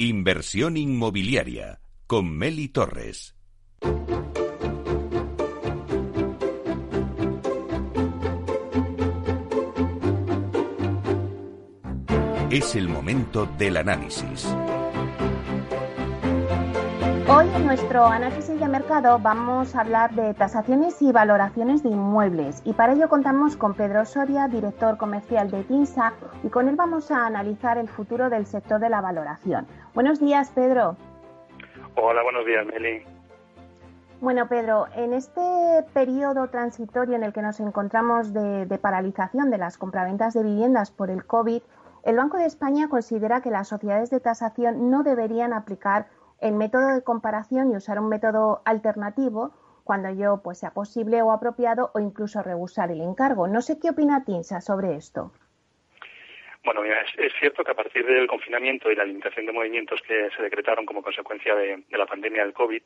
[0.00, 3.34] Inversión inmobiliaria con Meli Torres.
[12.48, 14.46] Es el momento del análisis.
[17.30, 22.62] Hoy en nuestro análisis de mercado vamos a hablar de tasaciones y valoraciones de inmuebles
[22.64, 27.10] y para ello contamos con Pedro Soria, director comercial de TINSA y con él vamos
[27.10, 29.66] a analizar el futuro del sector de la valoración.
[29.94, 30.96] Buenos días, Pedro.
[31.96, 33.02] Hola, buenos días, Meli.
[34.20, 35.40] Bueno, Pedro, en este
[35.92, 40.90] periodo transitorio en el que nos encontramos de, de paralización de las compraventas de viviendas
[40.90, 41.62] por el COVID,
[42.04, 46.06] el Banco de España considera que las sociedades de tasación no deberían aplicar
[46.40, 49.52] el método de comparación y usar un método alternativo
[49.84, 53.48] cuando yo pues sea posible o apropiado o incluso rehusar el encargo.
[53.48, 55.32] No sé qué opina Tinsa sobre esto.
[56.64, 60.30] Bueno, mira, es, cierto que a partir del confinamiento y la limitación de movimientos que
[60.36, 62.82] se decretaron como consecuencia de, la pandemia del COVID,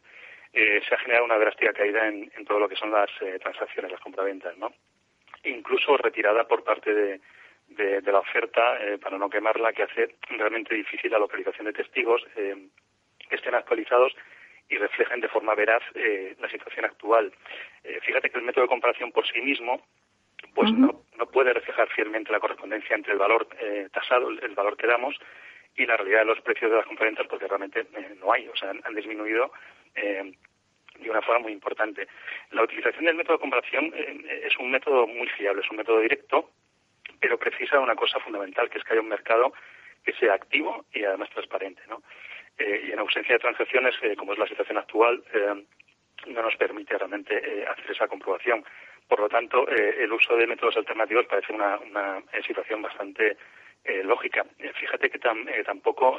[0.53, 3.91] eh, se ha generado una drástica caída en, todo lo que son las eh, transacciones,
[3.91, 4.73] las compraventas, ¿no?
[5.45, 7.21] Incluso retirada por parte de,
[8.03, 12.23] la oferta, eh, para no quemarla, que hace realmente difícil la localización de testigos,
[13.31, 14.15] estén actualizados
[14.73, 17.33] y reflejen de forma veraz eh, la situación actual.
[17.85, 19.83] Eh, fíjate que el método de comparación por sí mismo
[20.55, 24.77] pues no, no, puede reflejar fielmente la correspondencia entre el valor eh, tasado, el valor
[24.77, 25.19] que damos,
[25.77, 27.87] y la realidad de los precios de las compraventas, porque realmente
[28.21, 29.51] no hay, o sea, han, disminuido
[29.95, 32.07] de una forma muy importante.
[32.51, 36.51] La utilización del método de comparación es un método muy fiable, es un método directo,
[37.21, 39.53] pero precisa de una cosa fundamental, que es que haya un mercado
[40.05, 42.03] que sea activo y además transparente, ¿no?
[42.59, 45.65] Eh, y en ausencia de transacciones, eh, como es la situación actual, eh,
[46.27, 48.65] no nos permite realmente hacer esa comprobación.
[49.09, 51.79] Por lo tanto, el uso de métodos alternativos parece una,
[52.47, 53.37] situación bastante
[54.05, 54.45] lógica.
[54.75, 56.19] fíjate que tampoco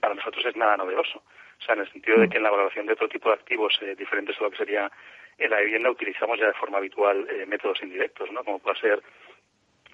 [0.00, 1.18] para nosotros es nada novedoso.
[1.18, 3.78] O sea, en el sentido de que en la valoración de otro tipo de activos
[3.96, 4.90] diferentes a lo que sería
[5.38, 8.42] en la vivienda utilizamos ya de forma habitual métodos indirectos, ¿no?
[8.42, 9.02] Como puede ser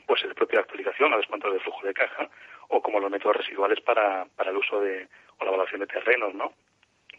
[0.06, 2.28] pues el propio actualización o descuento de flujo de caja
[2.68, 5.06] o como los métodos residuales para, para el uso de
[5.38, 6.52] o la evaluación de terrenos, ¿no?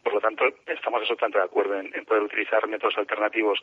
[0.03, 3.59] Por lo tanto, estamos absolutamente de acuerdo en, poder utilizar métodos alternativos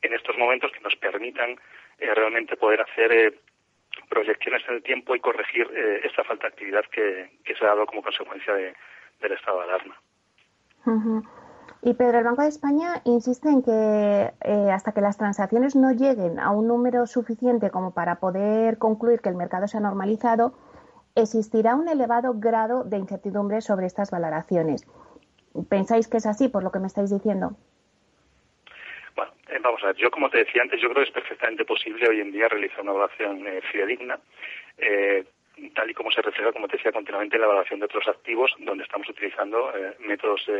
[0.00, 1.50] en estos momentos que nos permitan
[1.98, 3.40] eh, realmente poder hacer eh,
[4.08, 7.86] proyecciones en el tiempo y corregir eh, esta falta de actividad que, se ha dado
[7.86, 10.00] como consecuencia del estado de alarma.
[11.82, 14.30] Y Pedro, el Banco de España insiste en que
[14.72, 19.28] hasta que las transacciones no lleguen a un número suficiente como para poder concluir que
[19.28, 20.54] el mercado se ha normalizado,
[21.14, 24.86] existirá un elevado grado de incertidumbre sobre estas valoraciones.
[25.68, 27.56] ¿Pensáis que es así por lo que me estáis diciendo?
[29.14, 31.64] Bueno, eh, vamos a ver, yo como te decía antes, yo creo que es perfectamente
[31.64, 34.18] posible hoy en día realizar una evaluación eh, fidedigna,
[35.74, 38.52] tal y como se refleja, como te decía continuamente, en la evaluación de otros activos,
[38.58, 40.50] donde estamos utilizando métodos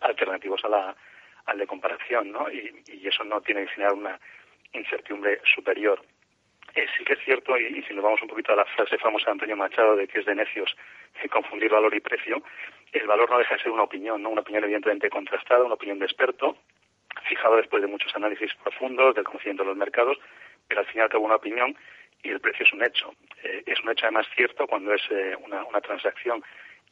[0.00, 0.96] alternativos a la,
[1.46, 2.50] al de comparación, ¿no?
[2.50, 4.20] Y, eso no tiene que generar una
[4.72, 6.00] incertidumbre superior.
[6.74, 9.26] Eh, sí que es cierto, y, si nos vamos un poquito a la frase famosa
[9.26, 10.76] de Antonio Machado de que es de necios
[11.30, 12.42] confundir valor y precio,
[12.92, 14.30] el valor no deja de ser una opinión, ¿no?
[14.30, 16.56] Una opinión evidentemente contrastada, una opinión de experto,
[17.28, 20.18] fijado después de muchos análisis profundos, del conocimiento de los mercados,
[20.66, 21.76] pero al final cabo una opinión
[22.22, 23.14] y el precio es un hecho.
[23.42, 26.42] Eh, es un hecho además cierto cuando es eh, una, una transacción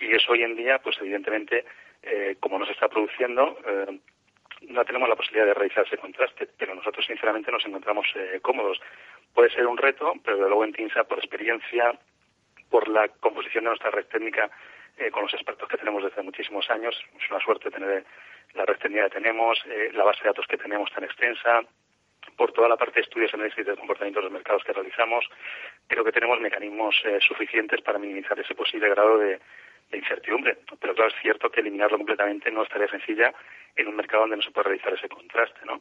[0.01, 1.65] y eso hoy en día, pues evidentemente
[2.03, 3.99] eh, como no se está produciendo, eh,
[4.63, 8.07] no tenemos la posibilidad de realizar ese contraste, pero nosotros sinceramente nos encontramos
[8.43, 8.81] cómodos.
[9.33, 11.97] Puede ser un reto, pero luego en TINSA, por experiencia,
[12.69, 14.51] por la composición de nuestra red técnica
[15.13, 18.05] con los expertos que tenemos desde muchísimos años, es una suerte tener
[18.55, 19.59] la red técnica que tenemos,
[19.93, 21.63] la base de datos que tenemos tan extensa,
[22.37, 25.25] por toda la parte de estudios, análisis de comportamiento de los mercados que realizamos,
[25.87, 29.41] creo que tenemos mecanismos suficientes para minimizar ese posible grado de,
[29.91, 30.59] de incertidumbre.
[30.81, 33.33] Pero claro, es cierto que eliminarlo completamente no es tarea sencilla
[33.77, 35.81] en un mercado donde no se puede realizar ese contraste, ¿no?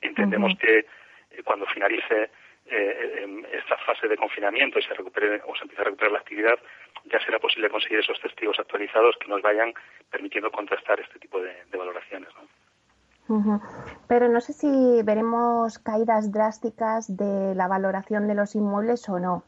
[0.00, 2.30] Entendemos que eh, cuando finalice
[2.68, 6.18] eh, em, esta fase de confinamiento y se recupere o se empiece a recuperar la
[6.18, 6.58] actividad,
[7.04, 9.72] ya será posible conseguir esos testigos actualizados que nos vayan
[10.10, 12.28] permitiendo contrastar este tipo de, valoraciones.
[13.28, 13.60] ¿no?
[14.08, 19.44] Pero no sé si veremos caídas drásticas de la valoración de los inmuebles o no.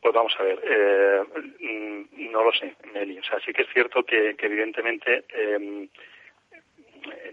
[0.00, 1.22] Pues vamos a ver, eh,
[1.60, 3.18] mm, no lo sé, Meli.
[3.18, 5.88] O sea, sí que es cierto que, evidentemente eh,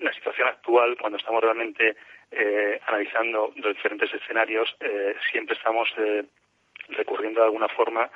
[0.01, 1.95] la situación actual, cuando estamos realmente
[2.31, 5.89] eh, analizando los diferentes escenarios, eh, siempre estamos
[6.89, 8.09] recurriendo de alguna forma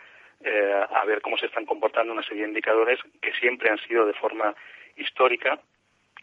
[0.92, 4.14] a ver cómo se están comportando una serie de indicadores que siempre han sido de
[4.14, 4.56] forma
[4.96, 5.60] histórica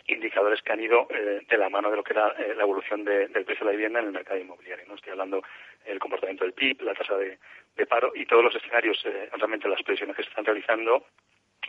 [0.09, 3.05] indicadores que han ido eh, de la mano de lo que era eh, la evolución
[3.05, 4.87] del precio de la vivienda en el mercado inmobiliario.
[4.87, 5.43] No estoy hablando
[5.85, 7.39] del comportamiento del PIB, la tasa de,
[7.87, 11.07] paro y todos los escenarios, eh, realmente las previsiones que se están realizando,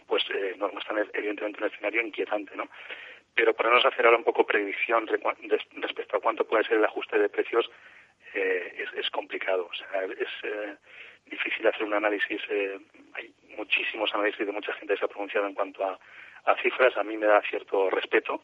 [0.05, 0.23] pues
[0.57, 2.69] nos muestran evidentemente un escenario inquietante, ¿no?
[3.38, 7.18] Pero ponernos a hacer ahora un poco predicción respecto a cuánto puede ser el ajuste
[7.18, 7.69] de precios
[8.34, 9.69] es, es, complicado.
[9.72, 10.30] O sea, es
[11.25, 12.42] difícil hacer un análisis.
[13.13, 15.98] hay muchísimos análisis de mucha gente que se ha pronunciado en cuanto a
[16.48, 18.42] a cifras, a mí me da cierto respeto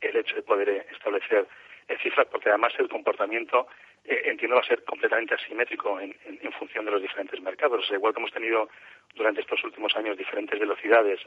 [0.00, 1.46] el hecho de poder eh, establecer
[1.88, 3.66] eh, cifras, porque además el comportamiento
[4.04, 6.14] eh, entiendo va a ser completamente asimétrico en,
[6.52, 7.90] función de los diferentes mercados.
[7.90, 8.68] igual que hemos tenido
[9.14, 11.20] durante estos últimos años diferentes velocidades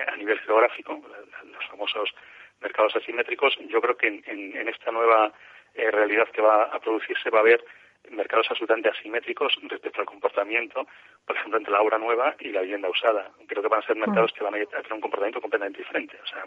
[0.00, 1.00] a nivel geográfico,
[1.44, 2.14] los famosos
[2.60, 5.32] mercados asimétricos, yo creo que en, esta nueva
[5.74, 7.64] realidad que va a producirse va a haber
[8.10, 10.86] mercados absolutamente asimétricos respecto al comportamiento,
[11.24, 13.30] por ejemplo, entre la obra nueva y la vivienda usada.
[13.46, 14.34] Creo que van a ser mercados mm.
[14.36, 16.18] que van a tener un comportamiento completamente diferente.
[16.22, 16.44] O sea,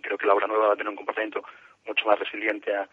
[0.00, 1.42] creo que la obra nueva va a tener un comportamiento
[1.86, 2.88] mucho más resiliente a,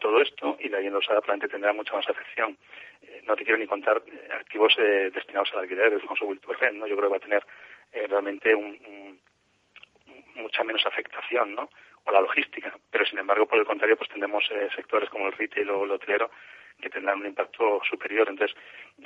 [0.00, 2.56] todo esto y la vivienda usada probablemente tendrá mucha más afección.
[3.02, 6.86] Eh, no te quiero ni contar eh, activos eh, destinados al alquiler, el famoso ¿no?
[6.86, 7.46] Yo creo que va a tener
[7.92, 8.54] realmente
[10.34, 11.70] mucha menos afectación, ¿no?
[12.04, 12.74] O la logística.
[12.90, 14.44] Pero, sin embargo, por el contrario, pues tendremos
[14.74, 16.30] sectores como el retail o el hotelero
[16.80, 18.28] que tendrán un impacto superior.
[18.28, 18.56] Entonces,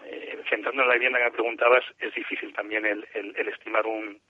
[0.04, 3.06] eh, centrando en la vivienda que me preguntabas, es difícil también el,
[3.48, 4.20] estimar un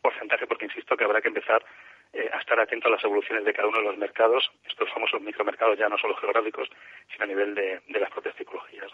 [0.00, 1.64] porcentaje, porque insisto que habrá que empezar
[2.12, 5.20] eh, a estar atento a las evoluciones de cada uno de los mercados, estos famosos
[5.20, 6.68] micromercados ya no solo geográficos,
[7.12, 8.90] sino a nivel de, las propias tipologías.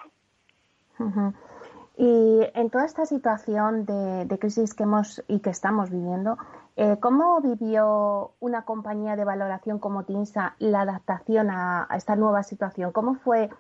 [1.99, 6.39] Y en toda esta situación de, crisis que hemos y que estamos viviendo,
[6.77, 12.93] eh, ¿cómo vivió una compañía de valoración como TINSA la adaptación a esta nueva situación?
[12.93, 13.51] ¿Cómo fue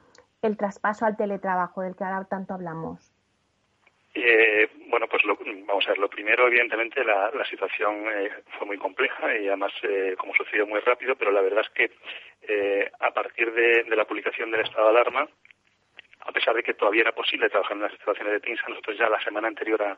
[0.40, 3.12] el traspaso al teletrabajo del que ahora tanto hablamos?
[4.14, 5.23] Eh, bueno, pues
[5.67, 10.14] vamos a ver, lo primero, evidentemente, la, situación eh, fue muy compleja y además, eh,
[10.19, 14.62] como sucedió muy rápido, pero la verdad es que a partir de, la publicación del
[14.62, 15.29] estado de alarma,
[16.28, 19.08] a pesar de que todavía era posible trabajar en las instalaciones de TINSA, nosotros ya
[19.08, 19.96] la semana anterior a,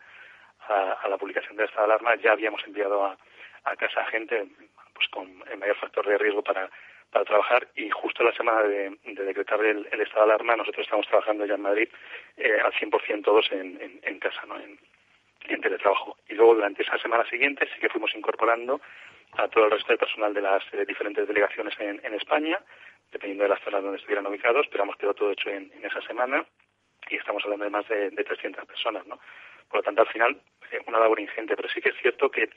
[1.09, 3.17] la publicación del estado de alarma ya habíamos enviado a,
[3.65, 4.47] a casa gente
[4.95, 6.71] pues con el mayor factor de riesgo para
[7.11, 11.45] para trabajar y justo la semana de, decretar el, estado de alarma nosotros estamos trabajando
[11.45, 11.89] ya en Madrid
[12.37, 14.59] eh, al 100% todos en, en, casa, ¿no?
[14.59, 14.79] En,
[15.61, 16.17] teletrabajo.
[16.29, 18.81] Y luego durante esa semana siguiente sí que fuimos incorporando
[19.33, 22.59] a todo el resto del personal de las diferentes delegaciones en, España,
[23.13, 26.45] dependiendo de las zonas donde estuvieran ubicados, pero hemos quedado todo hecho en, esa semana
[27.09, 29.19] y estamos hablando de más de, de 300 personas, ¿no?
[29.69, 30.41] Por lo tanto, al final,
[30.73, 32.51] eh, una labor ingente, pero sí que es cierto que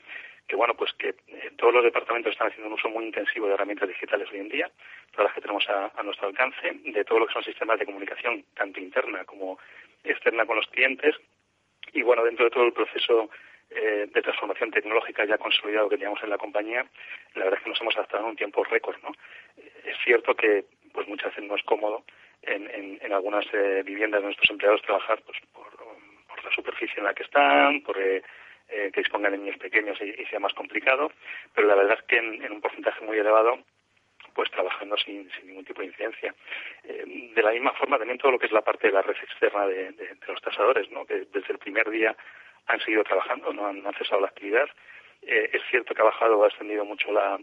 [0.46, 3.54] que bueno, pues que eh, todos los departamentos están haciendo un uso muy intensivo de
[3.54, 4.70] herramientas digitales hoy en día,
[5.12, 8.44] todas las que tenemos a, nuestro alcance, de todo lo que son sistemas de comunicación,
[8.54, 9.58] tanto interna como
[10.02, 11.16] externa con los clientes,
[11.92, 13.30] y bueno, dentro de todo el proceso
[13.70, 16.86] eh, de transformación tecnológica ya consolidado que teníamos en la compañía,
[17.34, 19.10] la verdad es que nos hemos adaptado en un tiempo récord, ¿no?
[19.56, 22.04] Eh, es cierto que pues muchas veces no es cómodo
[22.42, 23.46] en, en, algunas
[23.84, 27.96] viviendas de nuestros empleados trabajar pues por, por, la superficie en la que están, por
[28.68, 31.12] eh, que dispongan de niños pequeños y, sea más complicado,
[31.54, 33.58] pero la verdad es que en, un porcentaje muy elevado
[34.34, 36.34] pues trabajando sin, ningún tipo de incidencia.
[36.82, 39.16] Eh, de la misma forma también todo lo que es la parte de la red
[39.22, 41.04] externa de, los tasadores, ¿no?
[41.04, 42.16] que desde el primer día
[42.66, 44.68] han seguido trabajando, no han, cesado la actividad.
[45.22, 47.38] Eh, es cierto que ha bajado o ha extendido mucho la,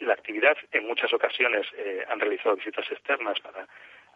[0.00, 0.56] la actividad.
[0.72, 1.66] En muchas ocasiones
[2.08, 3.66] han realizado visitas externas para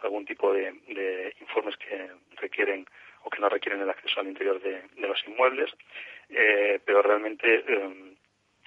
[0.02, 2.86] algún tipo de informes que requieren
[3.24, 5.70] o que no requieren el acceso al interior de, los inmuebles,
[6.28, 8.14] eh, pero realmente, eh,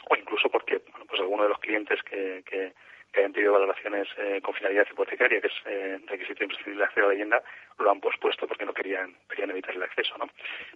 [0.09, 2.73] o incluso porque bueno, pues algunos de los clientes que, que,
[3.19, 7.11] hayan pedido valoraciones eh, con finalidad hipotecaria, que es requisito imprescindible de acceso a la
[7.11, 7.43] vivienda,
[7.79, 10.17] lo han pospuesto porque no querían, querían evitar el acceso.
[10.17, 10.29] ¿no?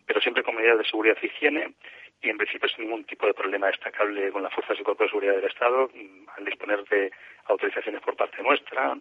[0.05, 1.73] Pero siempre con medidas de seguridad y higiene
[2.21, 5.09] y en principio sin ningún tipo de problema destacable con las fuerzas y cuerpos de
[5.09, 7.11] seguridad del Estado, mm, al disponer de
[7.45, 8.97] autorizaciones por parte nuestra,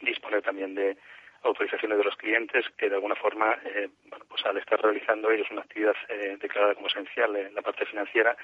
[0.00, 0.96] disponer también de
[1.44, 5.50] autorizaciones de los clientes que de alguna forma, eh, bueno, pues al estar realizando ellos
[5.50, 8.36] una actividad eh, declarada como esencial en la parte financiera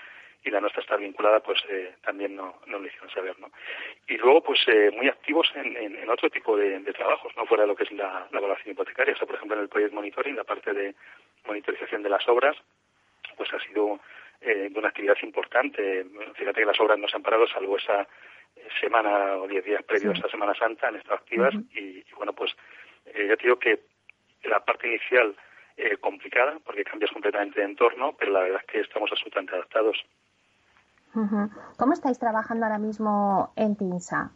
[0.42, 3.50] y la nuestra está vinculada, pues eh, también no, no lo hicieron saber, ¿no?
[4.08, 4.60] Y luego, pues
[4.94, 8.26] muy activos en, en, otro tipo de, trabajos, no fuera de lo que es la,
[8.32, 10.94] evaluación hipotecaria, o sea, por ejemplo, en el Project Monitoring, la parte de
[11.46, 12.56] monitorización de las obras,
[13.36, 14.00] pues ha sido
[14.40, 16.06] de una actividad importante.
[16.34, 18.08] Fíjate que las obras no se han parado, salvo esa
[18.80, 22.54] semana o diez días previos a Semana Santa, han estado activas y, bueno, pues
[23.14, 23.80] eh, ya te digo que
[24.44, 25.36] la parte inicial
[25.76, 29.96] eh, complicada, porque cambias completamente de entorno, pero la verdad es que estamos absolutamente adaptados.
[31.76, 34.30] ¿Cómo estáis trabajando ahora mismo en TINSA?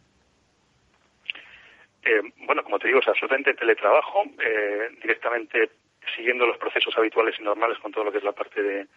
[2.03, 5.69] Eh, bueno, como te digo, es absolutamente teletrabajo, eh, directamente
[6.15, 8.87] siguiendo los procesos habituales y normales con todo lo que es la parte de,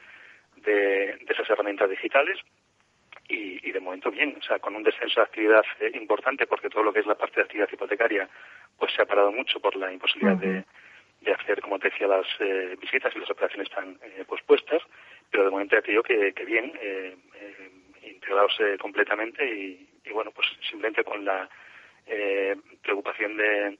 [0.57, 2.39] de, esas herramientas digitales.
[3.29, 6.83] Y, de momento bien, o sea, con un descenso de actividad eh, importante porque todo
[6.83, 8.29] lo que es la parte de actividad hipotecaria
[8.79, 10.65] pues se ha parado mucho por la imposibilidad de,
[11.35, 14.83] hacer, como te decía, las eh, visitas y las operaciones están eh, pospuestas,
[15.31, 16.73] pero de momento ya te digo que, bien,
[18.03, 21.49] integrados completamente y, bueno, pues simplemente con la
[22.83, 23.79] preocupación de,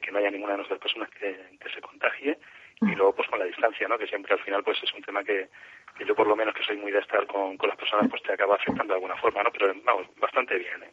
[0.00, 2.36] que no haya ninguna de nuestras personas que, que se contagie
[2.80, 3.98] y luego pues con la distancia, ¿no?
[3.98, 5.48] Que siempre al final pues es un tema que,
[5.96, 8.22] que yo por lo menos que soy muy de estar con, con las personas pues
[8.22, 9.50] te acaba afectando de alguna forma, ¿no?
[9.50, 10.92] Pero vamos, bastante bien, ¿eh?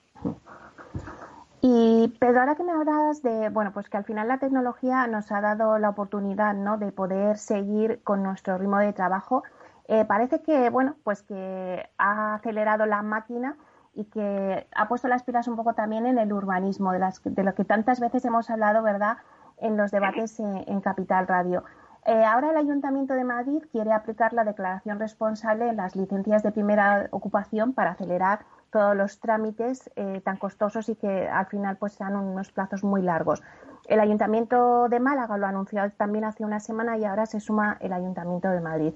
[1.65, 5.31] Y Pedro, ahora que me hablas de, bueno, pues que al final la tecnología nos
[5.31, 6.77] ha dado la oportunidad, ¿no?
[6.77, 9.43] De poder seguir con nuestro ritmo de trabajo.
[9.87, 13.55] Eh, parece que, bueno, pues que ha acelerado la máquina
[13.93, 17.43] y que ha puesto las pilas un poco también en el urbanismo, de, las, de
[17.45, 19.19] lo que tantas veces hemos hablado, ¿verdad?,
[19.57, 21.63] en los debates en Capital Radio.
[22.05, 26.51] Eh, ahora el Ayuntamiento de Madrid quiere aplicar la declaración responsable en las licencias de
[26.51, 28.39] primera ocupación para acelerar
[28.71, 33.01] todos los trámites eh, tan costosos y que al final pues sean unos plazos muy
[33.01, 33.41] largos.
[33.87, 37.93] El Ayuntamiento de Málaga lo anunció también hace una semana y ahora se suma el
[37.93, 38.93] Ayuntamiento de Madrid.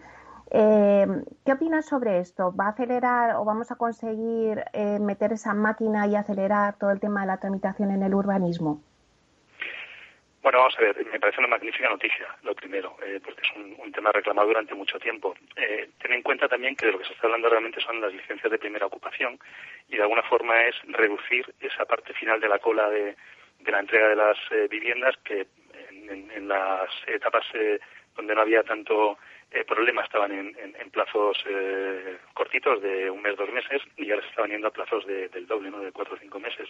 [0.51, 2.53] Eh, ¿Qué opinas sobre esto?
[2.53, 4.65] ¿Va a acelerar o vamos a conseguir
[4.99, 8.81] meter esa máquina y acelerar todo el tema de la tramitación en el urbanismo?
[10.47, 13.91] Bueno, vamos a ver, me parece una magnífica noticia, lo primero, eh, porque es un,
[13.91, 15.35] tema reclamado durante mucho tiempo.
[15.57, 18.13] Eh, ten en cuenta también que de lo que se está hablando realmente son las
[18.13, 19.37] licencias de primera ocupación
[19.89, 23.17] y de alguna forma es reducir esa parte final de la cola de,
[23.65, 25.47] la entrega de las eh, viviendas que
[25.99, 27.43] en, las etapas
[28.15, 29.17] donde no había tanto
[29.67, 31.43] problema estaban en, plazos
[32.33, 35.71] cortitos de un mes, dos meses y ahora se estaban yendo a plazos del doble,
[35.71, 35.79] ¿no?
[35.79, 36.69] de cuatro o cinco meses.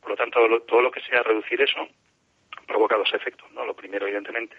[0.00, 1.88] Por lo tanto, todo lo que sea reducir eso
[2.66, 3.50] provoca dos efectos.
[3.52, 3.64] ¿no?
[3.64, 4.56] Lo primero, evidentemente,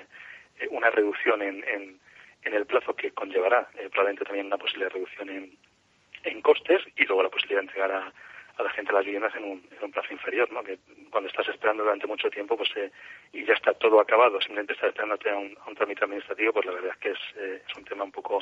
[0.59, 1.99] eh, una reducción en, en,
[2.43, 5.57] el plazo que conllevará eh, probablemente también una posible reducción en,
[6.23, 8.13] en costes y luego la posibilidad de entregar a,
[8.57, 10.63] a la gente las viviendas en un, en un plazo inferior, ¿no?
[10.63, 10.79] Que
[11.11, 12.89] cuando estás esperando durante mucho tiempo, pues eh,
[13.33, 16.65] y ya está todo acabado, simplemente estás esperándote a un, a un trámite administrativo, pues
[16.65, 18.41] la verdad es que es, es un tema un poco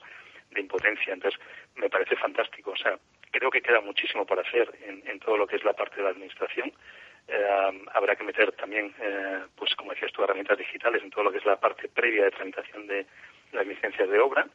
[0.52, 1.14] de impotencia.
[1.14, 1.40] Entonces,
[1.76, 2.72] me parece fantástico.
[2.72, 2.98] O sea,
[3.32, 6.04] creo que queda muchísimo por hacer en, en todo lo que es la parte de
[6.04, 6.72] la administración.
[7.28, 11.32] Eh, habrá que meter también, eh, pues como decías tú, herramientas digitales en todo lo
[11.32, 13.06] que es la parte previa de tramitación de
[13.52, 14.48] las licencias de obra.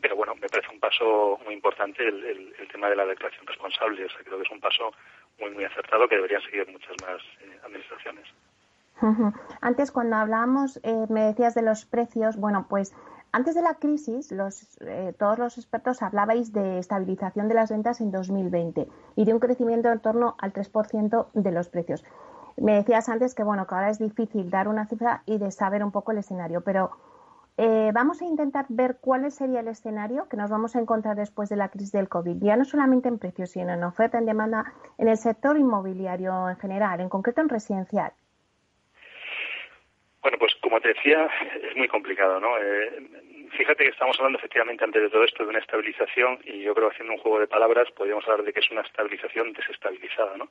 [0.00, 4.04] Pero bueno, me parece un paso muy importante el, tema de la declaración responsable.
[4.04, 4.92] O sea, creo que es un paso
[5.38, 8.26] muy, muy acertado que deberían seguir muchas más eh, administraciones.
[9.60, 10.80] Antes, cuando hablábamos,
[11.10, 12.36] me decías de los precios.
[12.36, 12.94] Bueno, pues
[13.34, 18.12] antes de la crisis, eh, todos los expertos hablabais de estabilización de las ventas en
[18.12, 18.86] 2020
[19.16, 22.04] y de un crecimiento en torno al 3% de los precios.
[22.56, 25.82] Me decías antes que bueno que ahora es difícil dar una cifra y de saber
[25.82, 26.92] un poco el escenario, pero
[27.56, 31.48] eh, vamos a intentar ver cuál sería el escenario que nos vamos a encontrar después
[31.48, 34.72] de la crisis del COVID, ya no solamente en precios, sino en oferta, en demanda,
[34.96, 38.12] en el sector inmobiliario en general, en concreto en residencial.
[40.22, 41.30] Bueno, pues como te decía,
[41.62, 42.58] es muy complicado, ¿no?
[42.58, 43.00] Eh,
[43.56, 46.88] fíjate que estamos hablando efectivamente antes de todo esto de una estabilización y yo creo
[46.88, 50.50] haciendo un juego de palabras podríamos hablar de que es una estabilización desestabilizada, ¿no?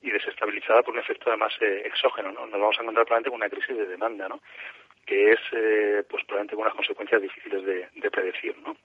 [0.00, 2.46] Y desestabilizada por un efecto además eh, exógeno, ¿no?
[2.46, 4.40] Nos vamos a encontrar probablemente con una crisis de demanda, ¿no?
[5.04, 8.76] Que es, eh, pues probablemente con unas consecuencias difíciles de, predecir, ¿no?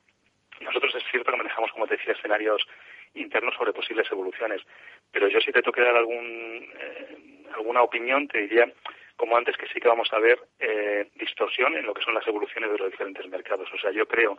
[0.60, 2.68] Nosotros es cierto que manejamos, como te decía, escenarios
[3.14, 4.64] internos sobre posibles evoluciones,
[5.12, 6.68] pero yo si te tengo que dar algún,
[7.54, 8.74] alguna opinión te diría
[9.20, 12.26] como antes que sí que vamos a ver eh, distorsión en lo que son las
[12.26, 13.68] evoluciones de los diferentes mercados.
[13.74, 14.38] O sea, yo creo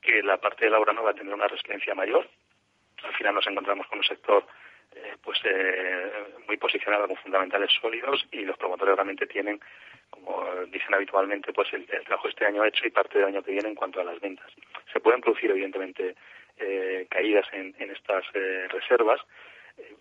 [0.00, 2.28] que la parte de la obra no va a tener una resiliencia mayor.
[3.02, 4.46] Al final nos encontramos con un sector
[4.94, 6.12] eh, pues eh,
[6.46, 9.60] muy posicionado con fundamentales sólidos y los promotores realmente tienen,
[10.10, 13.70] como dicen habitualmente, pues el, trabajo este año hecho y parte del año que viene
[13.70, 14.46] en cuanto a las ventas.
[14.92, 16.14] Se pueden producir, evidentemente,
[17.08, 18.24] caídas en, en estas
[18.68, 19.20] reservas,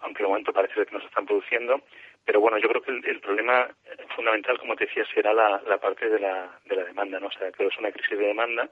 [0.02, 1.82] aunque de momento parece que no se están produciendo,
[2.26, 3.68] pero bueno, yo creo que el, problema
[4.16, 7.28] fundamental, como te decía, será la, parte de la, de la demanda, ¿no?
[7.28, 8.70] O sea, creo que es una crisis de demanda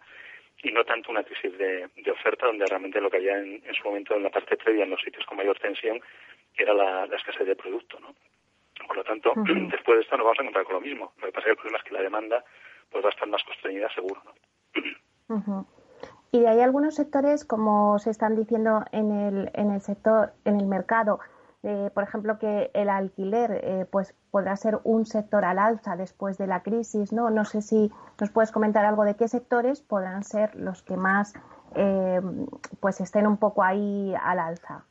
[0.64, 4.16] y no tanto una crisis de, oferta, donde realmente lo que había en, su momento
[4.16, 6.00] en la parte previa, en los sitios con mayor tensión,
[6.56, 8.16] era la, escasez de producto, ¿no?
[8.88, 9.34] Por lo tanto,
[9.72, 11.14] después de esto nos vamos a encontrar con lo mismo.
[11.18, 12.44] Lo que pasa es que el problema es que la demanda
[12.90, 14.22] pues va a estar más constreñida, seguro,
[15.30, 15.68] ¿no?
[16.32, 20.68] Y hay algunos sectores, como se están diciendo en el, en el sector, en el
[20.68, 21.20] mercado,
[21.64, 26.38] eh, por ejemplo, que el alquiler eh, pues podrá ser un sector al alza después
[26.38, 27.30] de la crisis, ¿no?
[27.32, 27.90] No sé si
[28.22, 31.34] nos puedes comentar algo de qué sectores podrán ser los que más
[31.76, 32.22] eh,
[32.80, 34.86] pues estén un poco ahí al alza.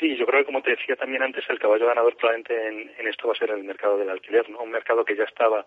[0.00, 3.28] Sí, yo creo que como te decía también antes, el caballo ganador probablemente en, esto
[3.28, 4.62] va a ser el mercado del alquiler, ¿no?
[4.62, 5.64] Un mercado que ya estaba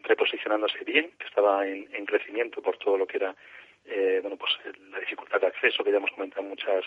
[0.00, 3.34] reposicionándose bien, que estaba en, en crecimiento por todo lo que era,
[4.22, 4.52] bueno, pues
[4.90, 6.84] la dificultad de acceso que ya hemos comentado en muchas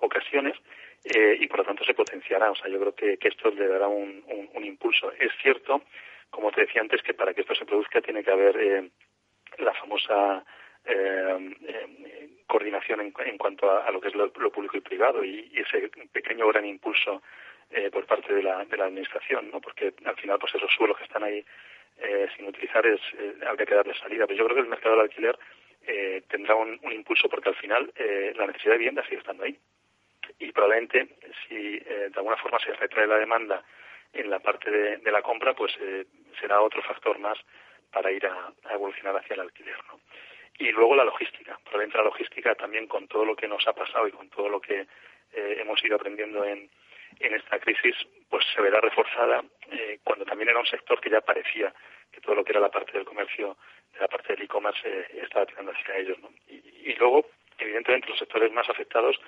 [0.00, 0.56] ocasiones
[1.04, 2.50] eh, y por lo tanto se potenciará.
[2.50, 4.22] O sea, yo creo que, esto le dará un,
[4.62, 5.12] impulso.
[5.18, 5.82] Es cierto,
[6.30, 8.90] como te decía antes, que para que esto se produzca tiene que haber eh,
[9.58, 10.44] la famosa
[10.84, 16.46] eh, coordinación en, cuanto a, lo que es lo, público y privado y, ese pequeño
[16.48, 17.22] gran impulso
[17.90, 19.58] por parte de la, de la administración, ¿no?
[19.58, 21.42] Porque al final, pues esos suelos que están ahí
[22.36, 23.00] sin utilizar es
[23.46, 24.26] habría que darle salida.
[24.26, 25.38] Pero yo creo que el mercado del alquiler
[26.28, 29.58] tendrá un, impulso porque al final la necesidad de vivienda sigue estando ahí
[30.38, 31.08] y probablemente
[31.46, 33.62] si eh, de alguna forma se retrae la demanda
[34.12, 36.04] en la parte de, la compra, pues eh,
[36.38, 37.38] será otro factor más
[37.90, 39.76] para ir a, evolucionar hacia el alquiler.
[39.88, 40.00] ¿no?
[40.58, 41.58] Y luego la logística.
[41.64, 44.60] Probablemente la logística también con todo lo que nos ha pasado y con todo lo
[44.60, 44.80] que
[45.32, 46.68] eh, hemos ido aprendiendo en,
[47.20, 47.94] en esta crisis,
[48.28, 49.44] pues se verá reforzada
[50.04, 51.72] cuando también era un sector que ya parecía
[52.12, 53.56] que todo lo que era la parte del comercio,
[53.94, 56.18] de la parte del e-commerce, estaba tirando hacia ellos.
[56.20, 56.30] ¿no?
[56.46, 57.26] Y luego,
[57.58, 59.18] evidentemente, los sectores más afectados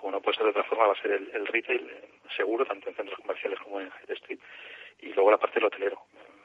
[0.00, 2.88] como no puede ser de otra forma, va a ser el, retail eh, seguro, tanto
[2.88, 4.38] en centros comerciales como en High Street,
[5.00, 6.00] y luego la parte del hotelero.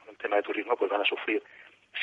[0.09, 1.41] El tema de turismo, pues van a sufrir.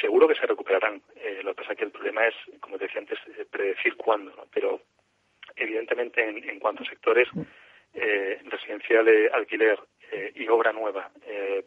[0.01, 1.03] Seguro que se recuperarán.
[1.17, 3.97] Eh, lo que pasa es que el problema es, como te decía antes, eh, predecir
[3.97, 4.81] cuándo, Pero,
[5.57, 7.29] evidentemente, en, cuanto a sectores
[7.95, 9.79] eh, residencial, alquiler
[10.35, 11.11] y obra nueva,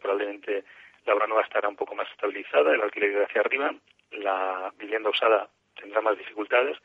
[0.00, 0.62] probablemente
[1.04, 3.74] la obra nueva estará un poco más estabilizada, el alquiler irá hacia arriba,
[4.12, 6.78] la vivienda usada tendrá más dificultades,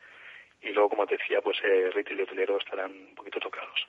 [0.62, 3.88] y luego, como te decía, pues eh, retail y hotelero estarán un poquito tocados.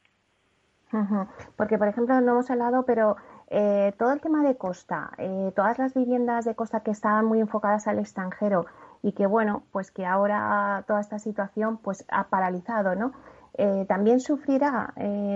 [1.57, 3.15] Porque, por ejemplo, no hemos hablado, pero
[3.49, 7.39] eh, todo el tema de costa, eh, todas las viviendas de costa que estaban muy
[7.39, 8.65] enfocadas al extranjero
[9.01, 13.11] y que, bueno, pues que ahora toda esta situación pues ha paralizado, ¿no?
[13.57, 14.93] Eh, ¿También sufrirá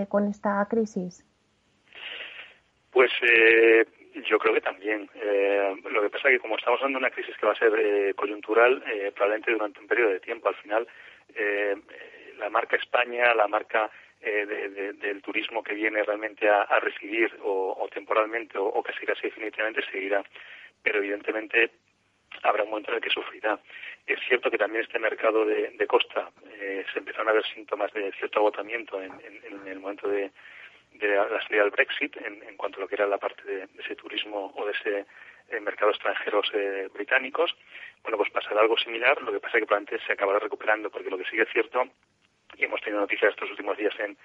[0.08, 1.24] con esta crisis?
[2.90, 3.10] Pues
[4.28, 5.08] yo creo que también.
[5.92, 8.14] lo que pasa es que como estamos hablando de una crisis que va a ser
[8.16, 8.82] coyuntural,
[9.14, 10.88] probablemente durante un periodo de tiempo, al final
[11.38, 11.76] eh,
[12.38, 13.90] la marca España, la marca
[14.20, 20.24] eh, del turismo que viene realmente a, residir o, temporalmente o, casi casi definitivamente seguirá.
[20.82, 21.70] Pero evidentemente
[22.42, 23.58] habrá un momento en el que sufrirá.
[24.06, 26.30] Es cierto que también este mercado de, costa
[26.60, 29.12] eh, se empezaron a ver síntomas de cierto agotamiento en,
[29.66, 30.30] el momento de,
[31.00, 34.52] la salida del Brexit en, cuanto a lo que era la parte de, ese turismo
[34.56, 35.06] o de ese
[35.50, 37.54] en mercados extranjeros eh, británicos.
[38.02, 41.10] Bueno, pues pasará algo similar, lo que pasa es que probablemente se acabará recuperando, porque
[41.10, 41.84] lo que sigue es cierto,
[42.56, 44.16] y hemos tenido noticias estos últimos días en,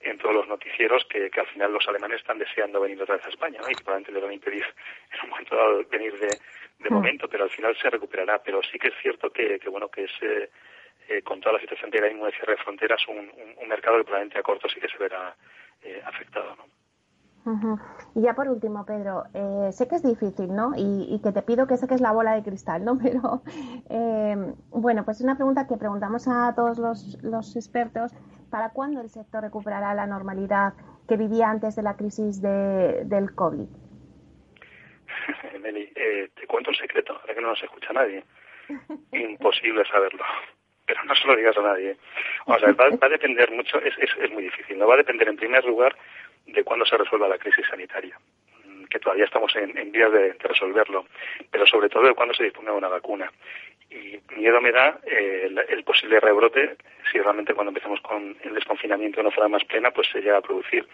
[0.00, 3.30] en todos los noticieros, que, al final los alemanes están deseando venir otra vez a
[3.30, 3.70] España, ¿no?
[3.70, 4.64] y que probablemente le van a impedir
[5.12, 6.94] en un momento dado venir de, de mm.
[6.94, 8.42] momento, pero al final se recuperará.
[8.42, 10.12] Pero sí que es cierto que, que bueno, que es...
[10.22, 10.50] Eh,
[11.08, 13.18] eh, con toda la situación que hay mismo de cierre de fronteras, un,
[13.56, 15.34] un, mercado que probablemente a corto sí que se verá
[16.04, 16.54] afectado.
[16.54, 16.79] ¿no?
[18.14, 20.72] Y ya por último, Pedro, eh, sé que es difícil, ¿no?
[20.76, 22.98] Y, que te pido que saques la bola de cristal, ¿no?
[23.02, 23.42] Pero,
[23.88, 24.36] eh,
[24.70, 28.12] bueno, pues es una pregunta que preguntamos a todos los, expertos.
[28.50, 30.74] ¿Para cuándo el sector recuperará la normalidad
[31.08, 33.68] que vivía antes de la crisis de, del COVID?
[35.62, 38.24] Meli, eh, te cuento un secreto, ahora que no nos escucha nadie.
[39.12, 40.24] Imposible saberlo.
[40.84, 41.96] Pero no se lo digas a nadie.
[42.46, 44.88] O sea, va, a depender mucho, es, es, es muy difícil, ¿no?
[44.88, 45.94] Va a depender en primer lugar
[46.46, 48.18] de cuándo se resuelva la crisis sanitaria,
[48.64, 51.06] mm, que todavía estamos en, en vías de, resolverlo,
[51.50, 53.30] pero sobre todo de cuándo se disponga de una vacuna.
[53.90, 56.76] Y miedo me da eh, el, posible rebrote,
[57.10, 60.38] si realmente cuando empecemos con el desconfinamiento de una forma más plena, pues se llega
[60.38, 60.86] a producir.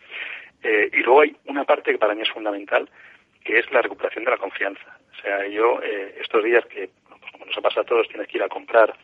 [0.63, 2.89] Eh, y luego hay una parte que para mí es fundamental,
[3.45, 4.99] que es la recuperación de la confianza.
[5.13, 6.89] O sea, yo eh, estos días que,
[7.21, 8.95] pues como nos ha pasado a todos, tienes que ir a comprar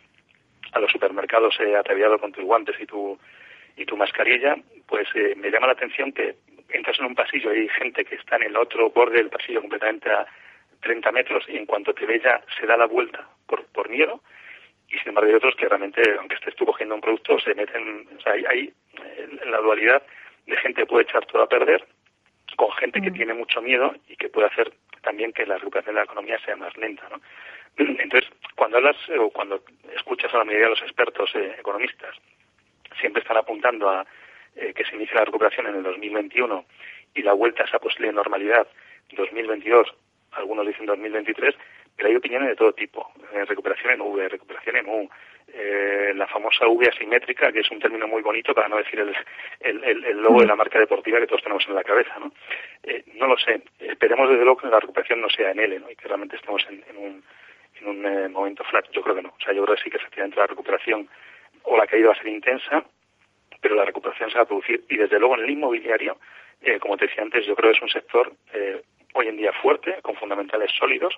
[0.73, 3.19] a los supermercados eh, ataviado con tus guantes y tu
[3.77, 4.57] y tu mascarilla,
[4.87, 6.37] pues eh, me llama la atención que
[6.71, 9.61] entras en un pasillo y hay gente que está en el otro borde del pasillo
[9.61, 10.27] completamente a
[10.81, 14.23] 30 metros y en cuanto te ve ya se da la vuelta por, por miedo
[14.89, 18.09] y sin embargo hay otros que realmente, aunque estés tú cogiendo un producto, se meten,
[18.19, 20.03] o sea, hay, hay eh, la dualidad
[20.47, 21.87] de gente que puede echar todo a perder
[22.57, 23.15] con gente que mm.
[23.15, 26.57] tiene mucho miedo y que puede hacer también que la recuperación de la economía sea
[26.57, 27.21] más lenta, ¿no?
[27.79, 29.63] Entonces, cuando hablas o cuando
[29.95, 32.15] escuchas a la mayoría de los expertos eh, economistas
[33.03, 34.07] siempre están apuntando a
[34.55, 36.65] eh, que se inicie la recuperación en el 2021
[37.15, 38.67] y la vuelta a esa posible normalidad
[39.11, 39.95] 2022,
[40.33, 41.55] algunos dicen 2023,
[41.97, 43.13] pero hay opiniones de todo tipo.
[43.33, 45.11] Eh, recuperación en V, recuperación en U,
[45.49, 49.15] eh, la famosa V asimétrica, que es un término muy bonito para no decir el,
[49.61, 52.19] el, el, logo de la marca deportiva que todos tenemos en la cabeza.
[52.19, 52.33] No,
[53.15, 53.63] no lo sé.
[53.79, 55.91] Esperemos desde luego que la recuperación no sea en L ¿no?
[55.91, 57.23] y que realmente estemos en, un,
[57.81, 58.87] en un momento flat.
[58.93, 59.31] Yo creo que no.
[59.31, 61.09] O sea, yo creo que sí que efectivamente la recuperación
[61.65, 62.85] o la caída va a ser intensa,
[63.61, 64.85] pero la recuperación se va a producir.
[64.89, 66.19] Y desde luego en el inmobiliario,
[66.61, 68.83] eh, como te decía antes, yo creo que es un sector eh,
[69.15, 71.15] hoy en día fuerte, con fundamentales sólidos,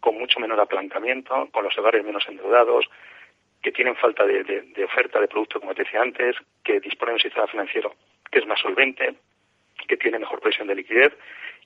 [0.00, 2.86] con mucho menor apalancamiento, con los hogares menos endeudados,
[3.62, 7.16] que tienen falta de, de, oferta de producto, como te decía antes, que disponen de
[7.16, 7.94] un sistema financiero
[8.30, 9.14] que es más solvente,
[9.88, 11.12] que tiene mejor presión de liquidez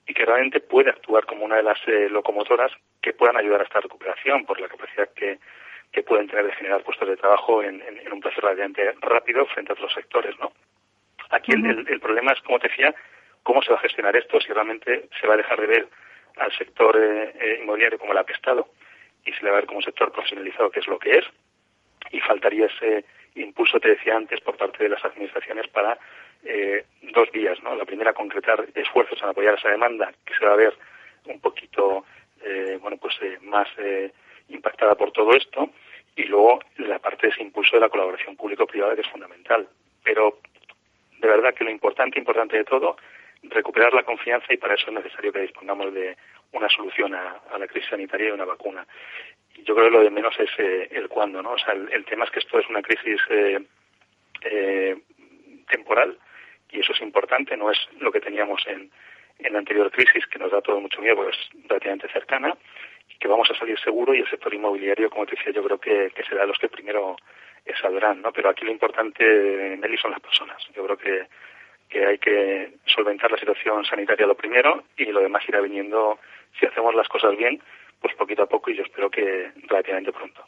[0.07, 3.65] y que realmente puede actuar como una de las eh, locomotoras que puedan ayudar a
[3.65, 5.39] esta recuperación por la capacidad que,
[5.92, 9.74] que pueden tener de generar puestos de trabajo en, un plazo relativamente rápido frente a
[9.74, 10.53] otros sectores, ¿no?
[11.31, 12.94] Aquí el, problema es, como te decía,
[13.42, 15.88] cómo se va a gestionar esto, si realmente se va a dejar de ver
[16.37, 18.68] al sector eh, eh, inmobiliario como el apestado
[19.24, 21.24] y se le va a ver como un sector profesionalizado, que es lo que es,
[22.11, 25.98] y faltaría ese impulso, te decía antes, por parte de las administraciones para
[26.44, 27.74] eh, dos vías, ¿no?
[27.76, 30.74] La primera, concretar esfuerzos en apoyar esa demanda, que se va a ver
[31.26, 32.05] un poquito,
[32.81, 33.68] bueno, pues más
[34.51, 35.71] impactada por todo esto,
[36.17, 39.69] y luego la parte de ese impulso de la colaboración público-privada, que es fundamental.
[40.03, 40.39] Pero
[41.19, 42.97] de verdad que lo importante, importante de todo,
[43.43, 46.17] recuperar la confianza y para eso es necesario que dispongamos de
[46.53, 48.87] una solución a, la crisis sanitaria y una vacuna.
[49.65, 51.53] Yo creo que lo de menos es eh, el cuándo, ¿no?
[51.53, 53.61] O sea, el, tema es que esto es una crisis eh,
[54.43, 54.97] eh,
[55.71, 56.19] temporal
[56.71, 58.91] y eso es importante, no es lo que teníamos en,
[59.51, 62.57] la anterior crisis que nos da todo mucho miedo, porque es relativamente cercana
[63.18, 66.11] que vamos a salir seguro y el sector inmobiliario, como te decía, yo creo que,
[66.14, 67.16] que será los que primero
[67.81, 68.33] saldrán, ¿no?
[68.33, 70.57] Pero aquí lo importante, Nelly, son las personas.
[70.75, 71.27] Yo creo que,
[71.88, 76.18] que hay que solventar la situación sanitaria lo primero y lo demás irá viniendo,
[76.59, 77.61] si hacemos las cosas bien,
[78.01, 80.42] pues poquito a poco y yo espero que relativamente pronto.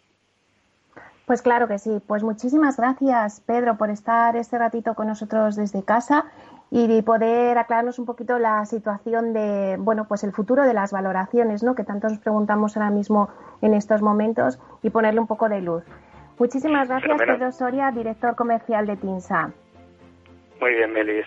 [1.27, 2.01] Pues claro que sí.
[2.07, 6.31] Pues muchísimas gracias, Pedro, por estar este ratito con nosotros desde casa
[6.75, 11.63] y poder aclararnos un poquito la situación de, bueno, pues el futuro de las valoraciones,
[11.63, 11.75] ¿no?
[11.75, 13.29] Que tanto nos preguntamos ahora mismo
[13.61, 15.85] en estos momentos y ponerle un poco de luz.
[16.39, 19.51] Muchísimas gracias, Pedro Soria, director comercial de TINSA.
[20.61, 21.27] Muy bien, Melis.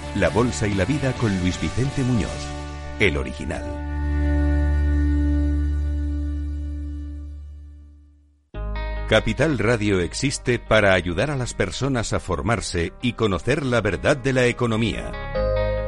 [0.15, 2.29] la bolsa y la vida con Luis Vicente Muñoz,
[2.99, 3.63] el original.
[9.07, 14.33] Capital Radio existe para ayudar a las personas a formarse y conocer la verdad de
[14.33, 15.11] la economía.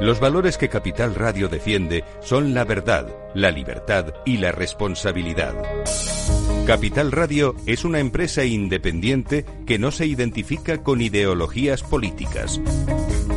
[0.01, 5.53] Los valores que Capital Radio defiende son la verdad, la libertad y la responsabilidad.
[6.65, 12.59] Capital Radio es una empresa independiente que no se identifica con ideologías políticas.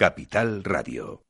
[0.00, 1.29] Capital Radio.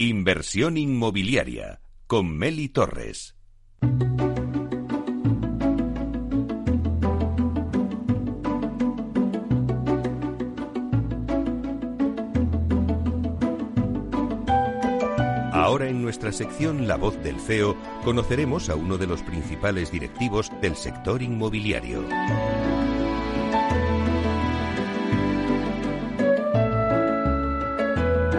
[0.00, 3.34] Inversión inmobiliaria con Meli Torres.
[15.52, 20.52] Ahora en nuestra sección La voz del CEO conoceremos a uno de los principales directivos
[20.62, 22.04] del sector inmobiliario.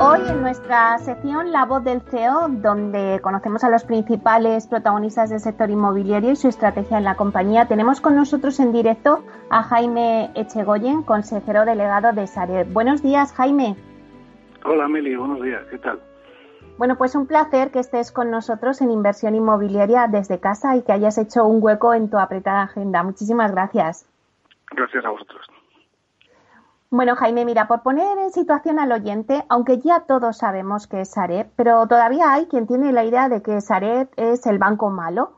[0.01, 5.41] Hoy en nuestra sección La voz del CEO, donde conocemos a los principales protagonistas del
[5.41, 10.31] sector inmobiliario y su estrategia en la compañía, tenemos con nosotros en directo a Jaime
[10.35, 12.71] Echegoyen, consejero delegado de Sareb.
[12.71, 13.75] Buenos días, Jaime.
[14.63, 15.99] Hola, Meli, buenos días, ¿qué tal?
[16.77, 20.93] Bueno, pues un placer que estés con nosotros en inversión inmobiliaria desde casa y que
[20.93, 23.03] hayas hecho un hueco en tu apretada agenda.
[23.03, 24.09] Muchísimas gracias.
[24.71, 25.45] Gracias a vosotros.
[26.91, 31.12] Bueno, Jaime, mira, por poner en situación al oyente, aunque ya todos sabemos que es
[31.12, 35.34] Sareb, pero todavía hay quien tiene la idea de que Sareb es el banco malo.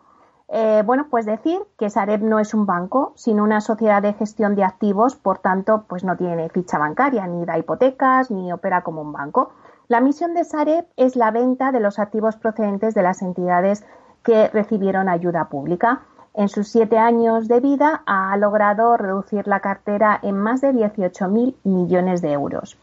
[0.47, 4.55] Eh, bueno, pues decir que Sareb no es un banco, sino una sociedad de gestión
[4.55, 9.01] de activos, por tanto, pues no tiene ficha bancaria, ni da hipotecas, ni opera como
[9.01, 9.51] un banco.
[9.89, 13.85] La misión de Sareb es la venta de los activos procedentes de las entidades
[14.23, 16.03] que recibieron ayuda pública.
[16.33, 21.55] En sus siete años de vida ha logrado reducir la cartera en más de 18.000
[21.63, 22.77] millones de euros.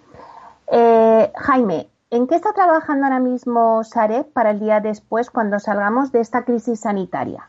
[0.70, 6.12] Eh, Jaime, ¿en qué está trabajando ahora mismo Sareb para el día después cuando salgamos
[6.12, 7.48] de esta crisis sanitaria?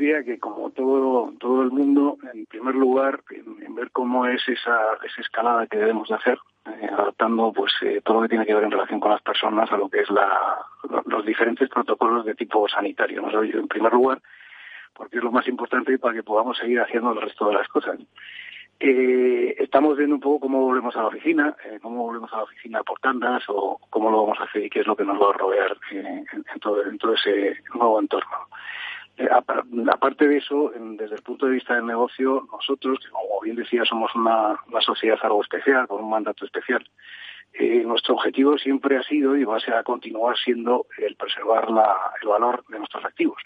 [0.00, 4.94] Diría que como todo todo el mundo, en primer lugar, en, ver cómo es esa,
[5.04, 8.54] esa escalada que debemos de hacer, eh, adaptando pues eh, todo lo que tiene que
[8.54, 10.56] ver en relación con las personas a lo que es la,
[11.04, 13.22] los diferentes protocolos de tipo sanitario.
[13.42, 14.22] En primer lugar,
[14.94, 17.98] porque es lo más importante para que podamos seguir haciendo el resto de las cosas.
[18.82, 22.42] Eh, estamos viendo un poco cómo volvemos a la oficina, eh, cómo volvemos a la
[22.44, 25.20] oficina por tandas o cómo lo vamos a hacer y qué es lo que nos
[25.20, 26.24] va a rodear en,
[26.58, 28.48] todo, en todo ese nuevo entorno.
[29.20, 33.84] Eh, aparte de eso, desde el punto de vista del negocio, nosotros, como bien decía,
[33.84, 36.82] somos una, sociedad algo especial, con un mandato especial.
[37.52, 41.68] Eh, nuestro objetivo siempre ha sido y va a, continuar siendo el preservar
[42.22, 43.42] el valor de nuestros activos.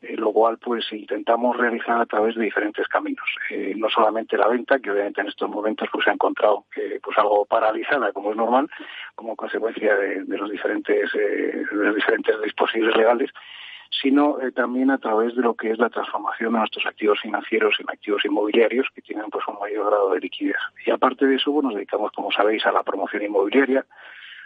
[0.00, 3.28] Eh, lo cual pues intentamos realizar a través de diferentes caminos.
[3.76, 6.64] no solamente la venta, que obviamente en estos momentos pues se ha encontrado
[7.00, 8.68] pues algo paralizada, como es normal,
[9.14, 12.34] como consecuencia de, los diferentes de los diferentes
[12.96, 13.30] legales,
[14.00, 17.74] sino eh, también a través de lo que es la transformación de nuestros activos financieros
[17.78, 20.56] en activos inmobiliarios que tienen pues un mayor grado de liquidez.
[20.86, 23.84] Y aparte de eso, pues, nos dedicamos, como sabéis, a la promoción inmobiliaria.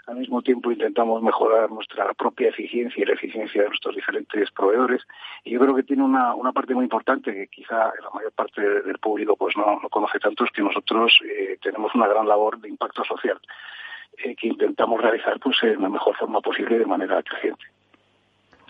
[0.07, 5.03] Al mismo tiempo intentamos mejorar nuestra propia eficiencia y la eficiencia de nuestros diferentes proveedores.
[5.45, 8.61] Y yo creo que tiene una, una parte muy importante que quizá la mayor parte
[8.61, 12.61] del público pues no, no conoce tanto, es que nosotros eh, tenemos una gran labor
[12.61, 13.41] de impacto social
[14.19, 17.65] eh, que intentamos realizar pues en la mejor forma posible de manera creciente.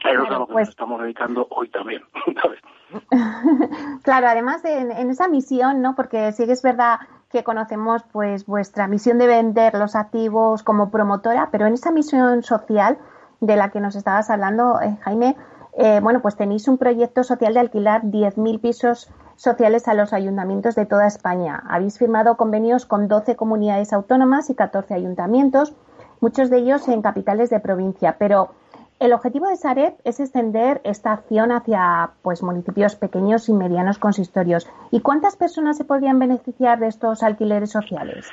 [0.02, 0.68] Claro, es a lo que pues...
[0.68, 2.02] nos estamos dedicando hoy también.
[4.02, 5.94] claro, además en, esa misión, ¿no?
[5.94, 10.90] Porque sí que es verdad que conocemos pues vuestra misión de vender los activos como
[10.90, 12.98] promotora, pero en esa misión social
[13.40, 15.36] de la que nos estabas hablando, eh, Jaime,
[15.76, 20.74] eh, bueno, pues tenéis un proyecto social de alquilar 10.000 pisos sociales a los ayuntamientos
[20.74, 21.62] de toda España.
[21.68, 25.74] Habéis firmado convenios con 12 comunidades autónomas y 14 ayuntamientos,
[26.20, 28.50] muchos de ellos en capitales de provincia, pero
[28.98, 34.68] el objetivo de Sareb es extender esta acción hacia pues, municipios pequeños y medianos consistorios.
[34.90, 38.30] ¿Y cuántas personas se podrían beneficiar de estos alquileres sociales?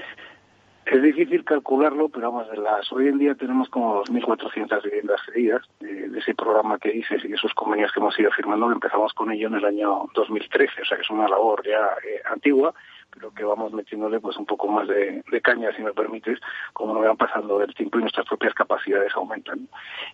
[0.85, 5.61] Es difícil calcularlo, pero vamos, de las, hoy en día tenemos como 2.400 viviendas cedidas
[5.79, 9.47] de, ese programa que dices y esos convenios que hemos ido firmando, empezamos con ello
[9.47, 12.73] en el año 2013, o sea que es una labor ya eh, antigua,
[13.13, 16.39] pero que vamos metiéndole pues un poco más de, caña, si me permites,
[16.73, 19.67] como nos van pasando el tiempo y nuestras propias capacidades aumentan.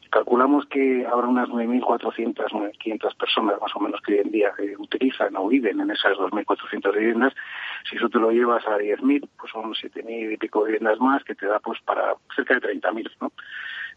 [0.09, 4.75] Calculamos que habrá unas 9.400, 9.500 personas más o menos que hoy en día eh,
[4.77, 7.33] utilizan o viven en esas 2.400 viviendas.
[7.89, 11.35] Si eso te lo llevas a 10.000, pues son 7.000 y pico viviendas más, que
[11.35, 13.31] te da pues para cerca de 30.000, ¿no?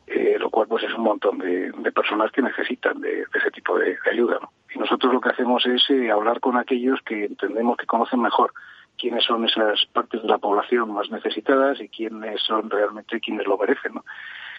[0.07, 3.97] Eh, lo cual pues es un montón de, personas que necesitan de, ese tipo de,
[4.11, 4.39] ayuda.
[4.43, 4.51] ¿no?
[4.75, 8.53] Y nosotros lo que hacemos es eh, hablar con aquellos que entendemos que conocen mejor
[8.99, 13.59] quiénes son esas partes de la población más necesitadas y quiénes son realmente quienes lo
[13.59, 14.05] merecen, ¿no?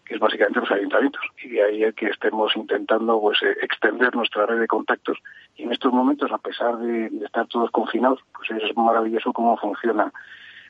[0.06, 1.22] que es básicamente los ayuntamientos.
[1.44, 5.18] Y de ahí es que estemos intentando pues eh, extender nuestra red de contactos.
[5.56, 10.12] Y en estos momentos, a pesar de, estar todos confinados, pues es maravilloso cómo funciona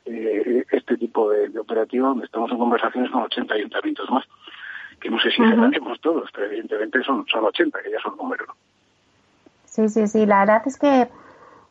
[0.04, 4.24] eh, este tipo de, operativo, donde estamos en conversaciones con 80 ayuntamientos más.
[5.00, 8.48] Que no sé si uh todos, pero evidentemente son, son 80, que ya son números.
[9.64, 10.26] Sí, sí, sí.
[10.26, 11.08] La verdad es que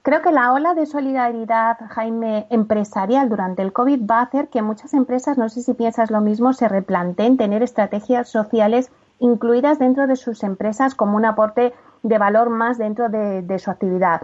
[0.04, 4.62] Creo que la ola de solidaridad, Jaime, empresarial durante el COVID va a hacer que
[4.62, 10.06] muchas empresas, no sé si piensas lo mismo, se replanteen tener estrategias sociales incluidas dentro
[10.06, 14.24] de sus empresas como un aporte de valor más dentro de, su actividad.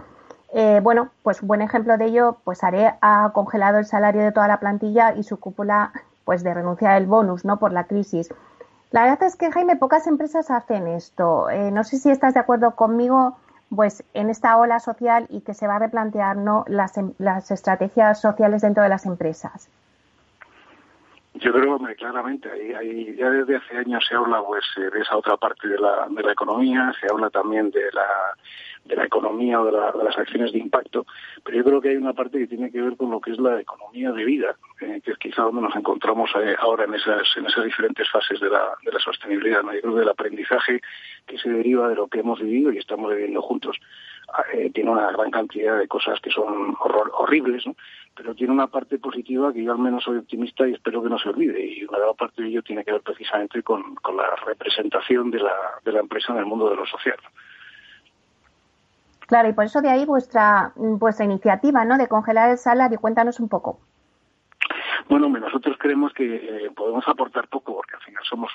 [0.52, 4.48] Eh, bueno, pues buen ejemplo de ello, pues Are ha congelado el salario de toda
[4.48, 5.92] la plantilla y su cúpula,
[6.26, 7.58] pues de renunciar al bonus, ¿no?
[7.58, 8.28] Por la crisis.
[8.90, 11.48] La verdad es que, Jaime, pocas empresas hacen esto.
[11.48, 13.38] Eh, no sé si estás de acuerdo conmigo
[13.74, 16.64] pues en esta ola social y que se va a replantear ¿no?
[16.68, 19.70] las, em, las estrategias sociales dentro de las empresas.
[21.34, 25.16] Yo creo, que claramente, ahí, ya desde hace años se habla pues eh, de esa
[25.16, 28.06] otra parte de la, de la economía, se habla también de la,
[28.90, 31.06] de la economía o de, las acciones de impacto,
[31.44, 33.38] pero yo creo que hay una parte que tiene que ver con lo que es
[33.38, 37.22] la economía de vida, eh, que es quizá donde nos encontramos eh, ahora en esas,
[37.36, 39.62] en esas diferentes fases de la, de la sostenibilidad.
[39.62, 39.72] ¿no?
[39.72, 40.80] Yo creo que el aprendizaje
[41.26, 43.76] que se deriva de lo que hemos vivido y estamos viviendo juntos
[44.52, 47.76] eh, tiene una gran cantidad de cosas que son horribles, ¿no?
[48.16, 51.18] pero tiene una parte positiva que yo al menos soy optimista y espero que no
[51.18, 51.64] se olvide.
[51.64, 55.38] Y una gran parte de ello tiene que ver precisamente con, con la representación de
[55.38, 57.18] la, de la empresa en el mundo de lo social.
[59.30, 61.96] Claro, y por eso de ahí vuestra, vuestra iniciativa, ¿no?
[61.98, 62.98] De congelar el salario.
[62.98, 63.78] Cuéntanos un poco.
[65.08, 68.50] Bueno, nosotros creemos que eh, podemos aportar poco porque al final somos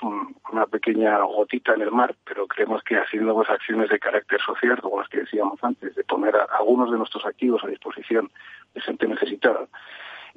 [0.52, 4.78] una pequeña gotita en el mar, pero creemos que haciendo pues, acciones de carácter social,
[4.82, 8.30] como las que decíamos antes, de poner a, algunos de nuestros activos a disposición
[8.74, 9.66] de gente necesitada,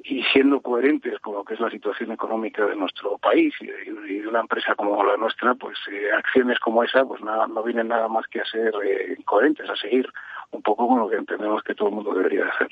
[0.04, 4.28] y siendo coherentes con lo que es la situación económica de nuestro país y de,
[4.28, 8.08] una empresa como la nuestra, pues eh, acciones como esa pues nada, no vienen nada
[8.08, 10.08] más que a ser eh, coherentes, a seguir
[10.52, 12.68] un poco con lo que entendemos que todo el mundo debería hacer.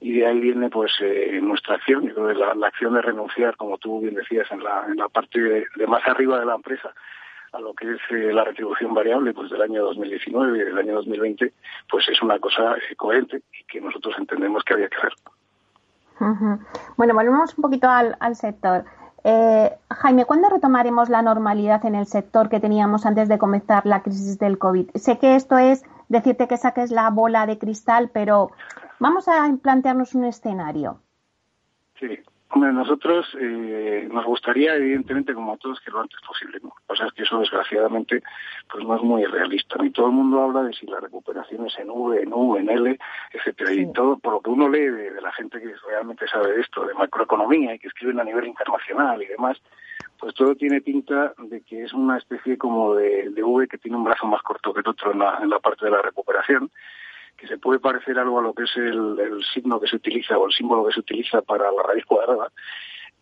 [0.00, 3.56] Y de ahí viene pues eh, nuestra acción, yo creo la, la, acción de renunciar,
[3.56, 6.92] como tú bien decías, en la, en la parte de, más arriba de la empresa,
[7.52, 11.52] a lo que es la retribución variable pues del año 2019 y del año 2020,
[11.88, 15.12] pues es una cosa coherente y que nosotros entendemos que había que hacer.
[16.96, 18.84] Bueno, volvemos un poquito al, sector.
[19.24, 24.02] Eh, Jaime, ¿cuándo retomaremos la normalidad en el sector que teníamos antes de comenzar la
[24.02, 24.90] crisis del COVID?
[24.94, 28.50] Sé que esto es decirte que saques la bola de cristal, pero
[28.98, 31.00] vamos a plantearnos un escenario.
[31.98, 32.18] Sí,
[32.52, 36.58] Hombre, nosotros eh, nos gustaría, evidentemente, como a todos, que lo antes posible.
[36.60, 36.70] ¿no?
[36.70, 38.24] Lo que pasa es que eso, desgraciadamente,
[38.68, 39.76] pues no es muy realista.
[39.80, 42.68] Ni todo el mundo habla de si la recuperación es en V, en U, en
[42.68, 42.98] L,
[43.32, 43.72] etcétera.
[43.72, 46.84] Y todo, por lo que uno lee de, la gente que realmente sabe de esto,
[46.84, 49.62] de macroeconomía y que escriben a nivel internacional y demás,
[50.18, 53.96] pues todo tiene pinta de que es una especie como de, de V que tiene
[53.96, 56.70] un brazo más corto que el otro en la, en la parte de la recuperación
[57.40, 60.46] que se puede parecer algo a lo que es el, signo que se utiliza o
[60.46, 62.52] el símbolo que se utiliza para la raíz cuadrada,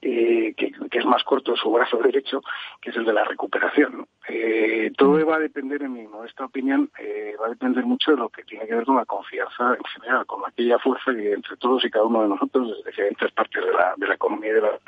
[0.02, 2.42] eh, que, es más corto su brazo derecho,
[2.80, 4.06] que es el de la recuperación.
[4.28, 8.16] Eh, todo va a depender, en mi modesta opinión, eh, va a depender mucho de
[8.16, 11.56] lo que tiene que ver con la confianza en general, con aquella fuerza que entre
[11.56, 14.54] todos y cada uno de nosotros, desde diferentes partes de la, de la economía y
[14.54, 14.78] de la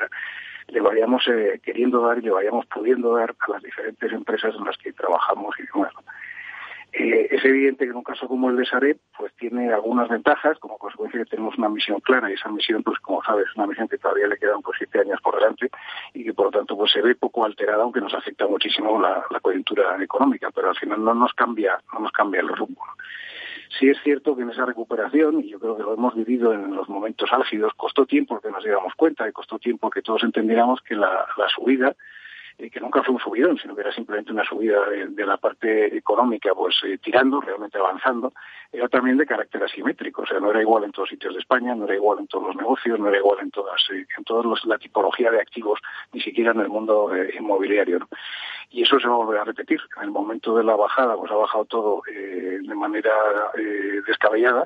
[0.67, 1.25] le vayamos
[1.63, 5.53] queriendo dar y le vayamos pudiendo dar a las diferentes empresas en las que trabajamos
[5.59, 5.91] y demás.
[6.93, 10.59] Eh, es evidente que en un caso como el de Sareb, pues tiene algunas ventajas,
[10.59, 13.67] como consecuencia que tenemos una misión clara y esa misión, pues como sabes, es una
[13.67, 15.69] misión que todavía le quedan pues siete años por delante
[16.13, 19.25] y que por lo tanto pues se ve poco alterada, aunque nos afecta muchísimo la,
[19.41, 22.81] coyuntura económica, pero al final no nos cambia, no nos cambia el rumbo.
[23.79, 26.75] Sí es cierto que en esa recuperación, y yo creo que lo hemos vivido en
[26.75, 30.81] los momentos álgidos, costó tiempo que nos diéramos cuenta y costó tiempo que todos entendiéramos
[30.81, 31.25] que la
[31.55, 31.95] subida
[32.57, 36.53] que nunca fue un subidón, sino que era simplemente una subida de, la parte económica,
[36.53, 38.33] pues eh, tirando, realmente avanzando,
[38.71, 41.75] era también de carácter asimétrico, o sea, no era igual en todos sitios de España,
[41.75, 44.65] no era igual en todos los negocios, no era igual en todas, eh, en todos
[44.65, 45.79] la tipología de activos,
[46.13, 48.07] ni siquiera en el mundo eh, inmobiliario.
[48.69, 49.81] Y eso se va a volver a repetir.
[49.97, 53.11] En el momento de la bajada, pues ha bajado todo de manera
[54.07, 54.65] descabellada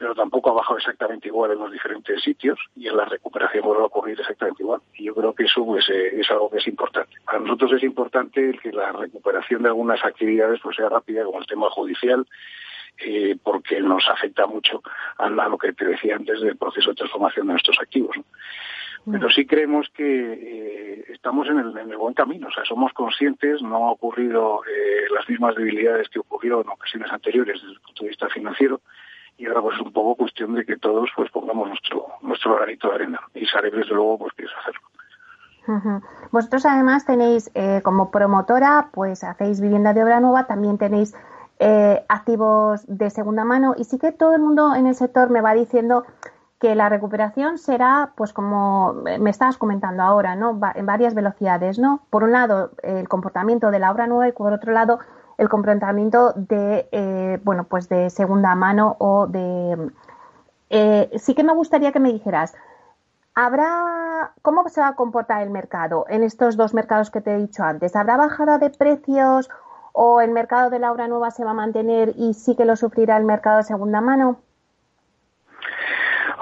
[0.00, 3.82] pero tampoco ha bajado exactamente igual en los diferentes sitios y en la recuperación vuelve
[3.82, 4.80] a ocurrir exactamente igual.
[4.94, 7.16] Y yo creo que eso pues, eh, es algo que es importante.
[7.22, 11.46] Para nosotros es importante que la recuperación de algunas actividades pues, sea rápida, como el
[11.46, 12.26] tema judicial,
[12.96, 14.82] eh, porque nos afecta mucho
[15.18, 18.16] a, lo que te decía antes del proceso de transformación de nuestros activos.
[19.04, 19.12] Mm.
[19.12, 22.94] Pero sí creemos que eh, estamos en el, en el, buen camino, o sea, somos
[22.94, 24.62] conscientes, no ha ocurrido
[25.14, 28.80] las mismas debilidades que ocurrieron en ocasiones anteriores desde el punto de vista financiero,
[29.40, 32.88] y ahora pues es un poco cuestión de que todos pues pongamos nuestro nuestro granito
[32.88, 34.80] de arena y Sareb desde luego pues quiere hacerlo.
[36.30, 41.14] Vosotros además tenéis eh, como promotora, pues hacéis vivienda de obra nueva, también tenéis
[41.58, 45.40] eh, activos de segunda mano y sí que todo el mundo en el sector me
[45.40, 46.04] va diciendo
[46.58, 50.60] que la recuperación será, pues como me estabas comentando ahora, ¿no?
[50.74, 52.02] en varias velocidades, ¿no?
[52.10, 54.98] Por un lado, el comportamiento de la obra nueva y por otro lado,
[55.40, 59.90] el comportamiento de, eh, bueno, pues de segunda mano o de...
[60.68, 62.54] Eh, sí que me gustaría que me dijeras,
[63.34, 67.38] ¿habrá, cómo se va a comportar el mercado en estos dos mercados que te he
[67.38, 67.96] dicho antes?
[67.96, 69.48] ¿Habrá bajada de precios
[69.94, 72.76] o el mercado de la obra nueva se va a mantener y sí que lo
[72.76, 74.36] sufrirá el mercado de segunda mano?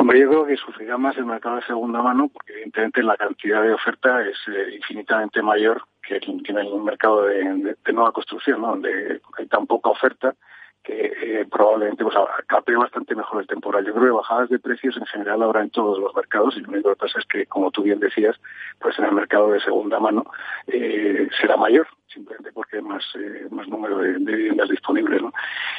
[0.00, 3.60] Hombre, yo creo que sufrirá más el mercado de segunda mano porque evidentemente la cantidad
[3.64, 9.46] de oferta es eh, infinitamente mayor que en el mercado de, nueva construcción, donde hay
[9.48, 10.36] tan poca oferta
[10.82, 12.16] que eh, probablemente pues,
[12.46, 13.84] capee bastante mejor el temporal.
[13.84, 16.70] Yo creo que bajadas de precios en general habrá en todos los mercados y lo
[16.70, 18.36] único que pasa es que, como tú bien decías,
[18.78, 20.24] pues en el mercado de segunda mano
[20.66, 25.20] eh, será mayor, simplemente porque hay más, eh, más número de, viviendas disponibles.
[25.20, 25.32] ¿no?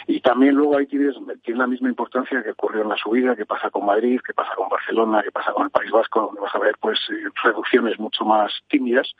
[0.05, 3.45] Y también luego ahí tienes, tiene la misma importancia que ocurrió en la subida, que
[3.45, 6.53] pasa con Madrid, que pasa con Barcelona, que pasa con el País Vasco, donde vas
[6.53, 6.99] a ver pues
[7.43, 9.11] reducciones mucho más tímidas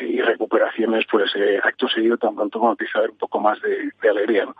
[0.00, 3.92] y recuperaciones pues acto seguido tan pronto como empieza a haber un poco más de,
[4.08, 4.46] alegría.
[4.46, 4.54] ¿no?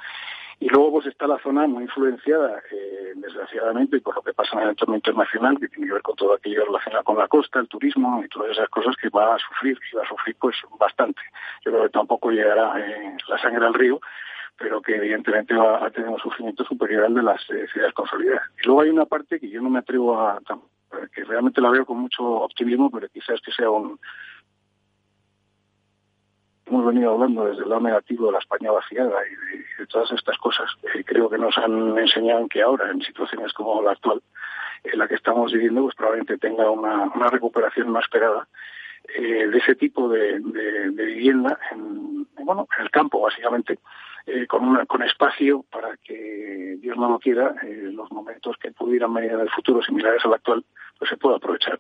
[0.61, 4.63] Y luego pues está la zona muy influenciada, eh, desgraciadamente, por lo que pasa en
[4.63, 7.69] el entorno internacional, que tiene que ver con todo aquello relacionado con la costa, el
[7.69, 11.21] turismo y todas esas cosas que va a sufrir, y va a sufrir pues bastante.
[11.65, 14.01] Yo creo que tampoco llegará eh, la sangre al río,
[14.57, 18.49] pero que evidentemente va a tener un sufrimiento superior al de las eh, ciudades consolidadas.
[18.63, 20.39] Y luego hay una parte que yo no me atrevo a,
[21.13, 23.99] que realmente la veo con mucho optimismo, pero quizás que sea un,
[26.67, 30.39] hemos venido hablando desde el lado negativo de la España vaciada y de, todas estas
[30.39, 30.71] cosas.
[30.95, 34.23] Eh, creo que nos han enseñado que ahora, en situaciones como la actual,
[34.83, 38.47] en la que estamos viviendo, pues probablemente tenga una, recuperación más esperada
[39.15, 43.79] eh, de ese tipo de, vivienda en, bueno, en el campo, básicamente,
[44.27, 49.13] eh, con, una, con espacio para que, Dios no lo quiera, los momentos que pudieran
[49.13, 50.65] venir en el futuro similares al actual,
[50.99, 51.79] pues se pueda aprovechar.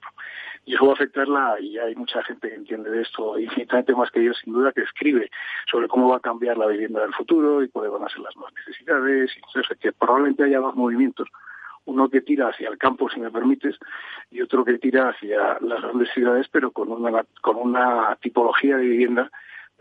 [0.66, 4.10] Y eso va a afectarla, y hay mucha gente que entiende de esto infinitamente más
[4.10, 5.30] que yo, sin duda, que escribe
[5.70, 8.34] sobre cómo va a cambiar la vivienda del futuro y cuáles van a ser las
[8.34, 9.30] nuevas necesidades.
[9.36, 11.28] Y entonces, que probablemente haya dos movimientos.
[11.86, 13.76] Uno que tira hacia el campo, si me permites,
[14.30, 18.84] y otro que tira hacia las grandes ciudades, pero con una, con una tipología de
[18.84, 19.30] vivienda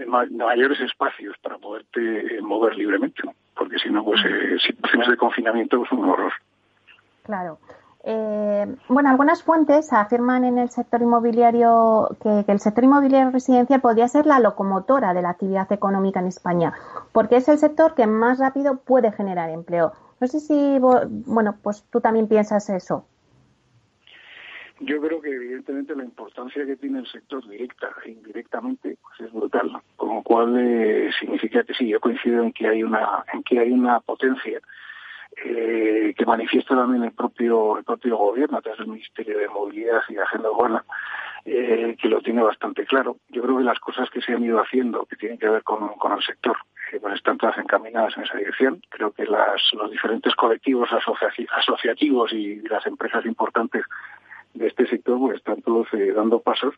[0.08, 3.22] mayores espacios para poderte eh, mover libremente,
[3.56, 6.34] porque si no, pues eh, situaciones de confinamiento es un horror.
[7.24, 7.60] Claro.
[8.06, 14.10] Eh, bueno, algunas fuentes afirman en el sector inmobiliario que, el sector inmobiliario residencial podría
[14.10, 16.74] ser la locomotora de la actividad económica en España,
[17.14, 19.94] porque es el sector que más rápido puede generar empleo.
[20.20, 23.06] No sé si, bueno, pues tú también piensas eso.
[24.80, 29.32] Yo creo que evidentemente la importancia que tiene el sector directa e indirectamente pues es
[29.32, 33.44] brutal, con lo cual eh, significa que sí, yo coincido en que hay una en
[33.44, 34.60] que hay una potencia
[35.38, 40.02] eh, que manifiesta también el propio el propio gobierno a través del Ministerio de Movilidad
[40.10, 40.84] y Agenda Urbana,
[41.46, 43.18] eh, que lo tiene bastante claro.
[43.30, 45.84] Yo creo que las cosas que se han ido haciendo, que tienen que ver con,
[45.84, 46.56] el sector,
[46.92, 48.82] eh, pues están todas encaminadas en esa dirección.
[48.90, 53.84] Creo que las, los diferentes colectivos asociativos y las empresas importantes
[54.54, 56.74] de este sector pues están todos eh, dando pasos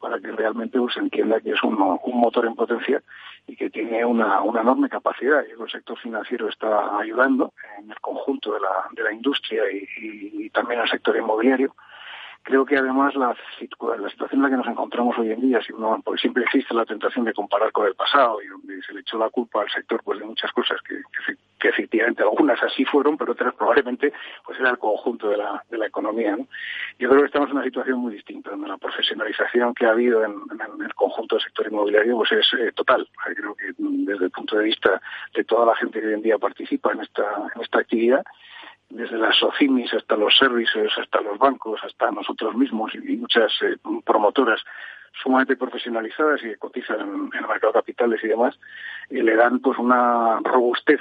[0.00, 3.02] para que realmente pues, se entienda que es un, motor en potencia
[3.46, 5.44] y que tiene una, enorme capacidad.
[5.46, 10.50] Y el sector financiero está ayudando en el conjunto de la, de la industria y,
[10.50, 11.74] también al sector inmobiliario.
[12.46, 16.00] Creo que además la, situación en la que nos encontramos hoy en día, si uno,
[16.04, 19.18] porque siempre existe la tentación de comparar con el pasado y donde se le echó
[19.18, 20.94] la culpa al sector pues de muchas cosas que,
[21.58, 24.12] que, efectivamente algunas así fueron, pero otras probablemente
[24.44, 26.38] pues era el conjunto de la, de la economía.
[27.00, 30.22] Yo creo que estamos en una situación muy distinta, donde la profesionalización que ha habido
[30.22, 30.36] en,
[30.84, 33.08] el conjunto del sector inmobiliario pues es eh, total.
[33.24, 35.02] Creo que desde el punto de vista
[35.34, 37.24] de toda la gente que hoy en día participa en esta,
[37.56, 38.24] en esta actividad,
[38.88, 43.76] desde las SOCIMIS hasta los servicios, hasta los bancos, hasta nosotros mismos y muchas eh,
[44.04, 44.62] promotoras
[45.22, 48.58] sumamente profesionalizadas y que cotizan en, el mercado de capitales y demás,
[49.10, 51.00] y le dan pues una robustez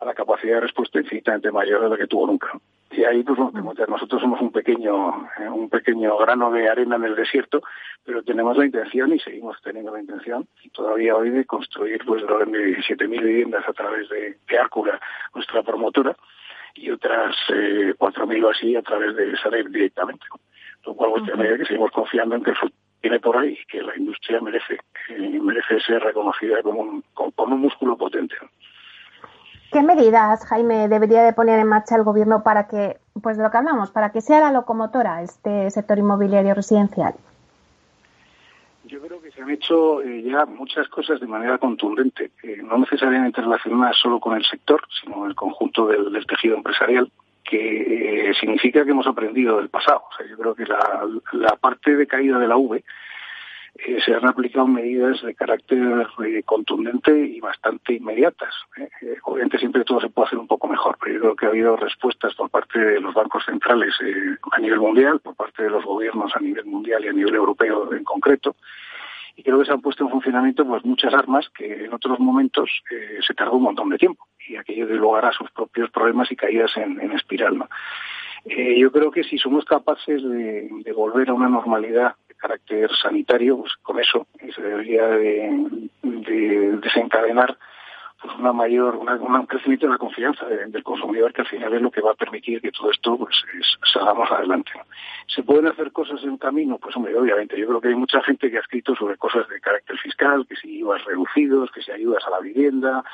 [0.00, 2.52] a la capacidad de respuesta infinitamente mayor de la que tuvo nunca.
[2.90, 7.16] Y ahí pues nosotros somos un pequeño eh, un pequeño grano de arena en el
[7.16, 7.62] desierto,
[8.04, 12.28] pero tenemos la intención y seguimos teniendo la intención todavía hoy de construir pues de
[12.28, 14.98] 17.000 viviendas a través de, de
[15.34, 16.16] nuestra promotora,
[16.80, 20.24] y otras eh, 4.000 o así a través de Sareb directamente.
[20.86, 23.82] Lo cual uh que seguimos confiando en que el futuro viene por ahí y que
[23.82, 24.78] la industria merece,
[25.40, 28.36] merece ser reconocida como un, con, un músculo potente.
[29.70, 33.50] ¿Qué medidas, Jaime, debería de poner en marcha el Gobierno para que, pues de lo
[33.50, 37.14] que hablamos, para que sea la locomotora este sector inmobiliario residencial?
[38.88, 42.30] Yo creo que se han hecho eh, ya muchas cosas de manera contundente,
[42.64, 47.10] no necesariamente relacionadas solo con el sector, sino con el conjunto del, tejido empresarial,
[47.44, 50.02] que eh, significa que hemos aprendido del pasado.
[50.10, 52.82] O sea, yo creo que la, la parte de caída de la V
[53.86, 58.52] eh, se han aplicado medidas de carácter eh, contundente y bastante inmediatas.
[58.76, 61.50] Eh, obviamente siempre todo se puede hacer un poco mejor, pero yo creo que ha
[61.50, 63.94] habido respuestas por parte de los bancos centrales
[64.50, 67.92] a nivel mundial, por parte de los gobiernos a nivel mundial y a nivel europeo
[67.92, 68.56] en concreto,
[69.36, 72.68] y creo que se han puesto en funcionamiento pues muchas armas que en otros momentos
[73.24, 76.36] se tardó un montón de tiempo y aquello dio lugar a sus propios problemas y
[76.36, 77.56] caídas en, espiral.
[78.44, 83.98] yo creo que si somos capaces de volver a una normalidad carácter sanitario, pues con
[84.00, 85.90] eso se debería de,
[86.82, 87.56] desencadenar
[88.20, 91.90] pues una mayor, un crecimiento de la confianza del consumidor que al final es lo
[91.90, 93.36] que va a permitir que todo esto pues
[93.92, 94.72] salgamos adelante.
[95.28, 96.78] ¿Se pueden hacer cosas en camino?
[96.78, 99.60] Pues hombre, obviamente, yo creo que hay mucha gente que ha escrito sobre cosas de
[99.60, 103.04] carácter fiscal, que si IVAs reducidos, que si ayudas a la vivienda,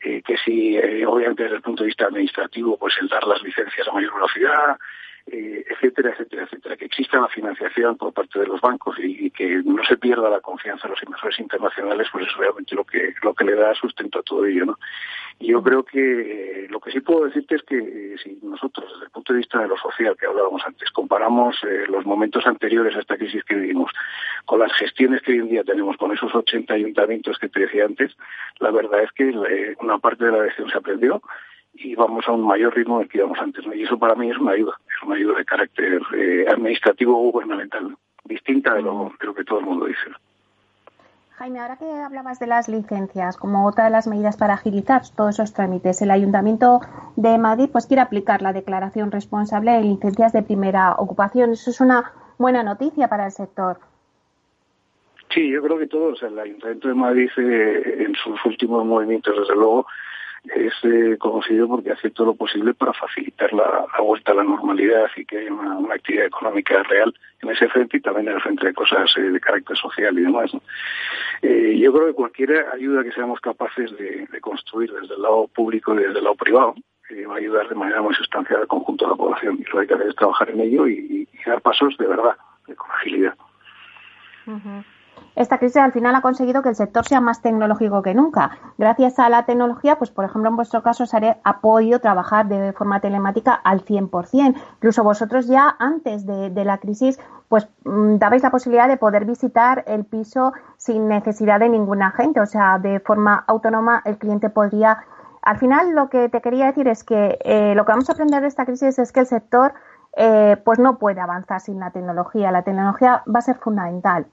[0.00, 3.42] eh, que si eh, obviamente desde el punto de vista administrativo pues el dar las
[3.42, 4.76] licencias a mayor velocidad,
[5.26, 9.62] eh, etcétera, etcétera, etcétera, que exista la financiación por parte de los bancos y, que
[9.64, 13.34] no se pierda la confianza de los inversores internacionales, pues es realmente lo que lo
[13.34, 14.78] que le da sustento a todo ello, ¿no?
[15.38, 18.90] Y yo creo que eh, lo que sí puedo decirte es que eh, si nosotros,
[18.92, 21.56] desde el punto de vista de lo social que hablábamos antes, comparamos
[21.88, 23.90] los momentos anteriores a esta crisis que vivimos
[24.44, 27.84] con las gestiones que hoy en día tenemos con esos 80 ayuntamientos que te decía
[27.84, 28.16] antes,
[28.58, 29.32] la verdad es que
[29.80, 31.22] una parte de la lección se aprendió
[31.74, 33.64] y vamos a un mayor ritmo del que íbamos antes.
[33.74, 37.30] Y eso para mí es una ayuda, es una ayuda de carácter eh, administrativo o
[37.30, 40.10] gubernamental, distinta de lo, de lo que todo el mundo dice.
[41.40, 45.36] Jaime, ahora que hablabas de las licencias como otra de las medidas para agilizar todos
[45.36, 46.80] esos trámites, el Ayuntamiento
[47.16, 51.52] de Madrid pues quiere aplicar la declaración responsable de licencias de primera ocupación.
[51.52, 53.78] Eso es una buena noticia para el sector.
[55.30, 59.54] Sí, yo creo que todos, el Ayuntamiento de Madrid eh, en sus últimos movimientos, desde
[59.54, 59.86] luego,
[60.44, 65.06] es eh, conocido porque hace todo lo posible para facilitar la, vuelta a la normalidad
[65.16, 67.12] y que haya una, actividad económica real
[67.42, 70.22] en ese frente y también en el frente de cosas eh, de carácter social y
[70.22, 70.50] demás.
[71.42, 75.94] Eh, yo creo que cualquier ayuda que seamos capaces de, construir desde el lado público
[75.94, 76.74] y desde el lado privado
[77.28, 79.80] va a ayudar de manera muy sustancial al conjunto de la población y lo que
[79.80, 82.36] hay que hacer es trabajar en ello y, dar pasos de verdad,
[82.76, 83.34] con agilidad.
[85.36, 88.58] Esta crisis al final ha conseguido que el sector sea más tecnológico que nunca.
[88.78, 92.72] Gracias a la tecnología, pues por ejemplo en vuestro caso, Sare ha podido trabajar de
[92.72, 94.56] forma telemática al 100%.
[94.76, 97.18] Incluso vosotros ya antes de, la crisis,
[97.48, 102.40] pues mm, dabais la posibilidad de poder visitar el piso sin necesidad de ningún agente.
[102.40, 105.04] O sea, de forma autónoma el cliente podría...
[105.42, 108.42] Al final lo que te quería decir es que eh, lo que vamos a aprender
[108.42, 109.72] de esta crisis es que el sector
[110.16, 112.52] eh, pues no puede avanzar sin la tecnología.
[112.52, 114.26] La tecnología va a ser fundamental.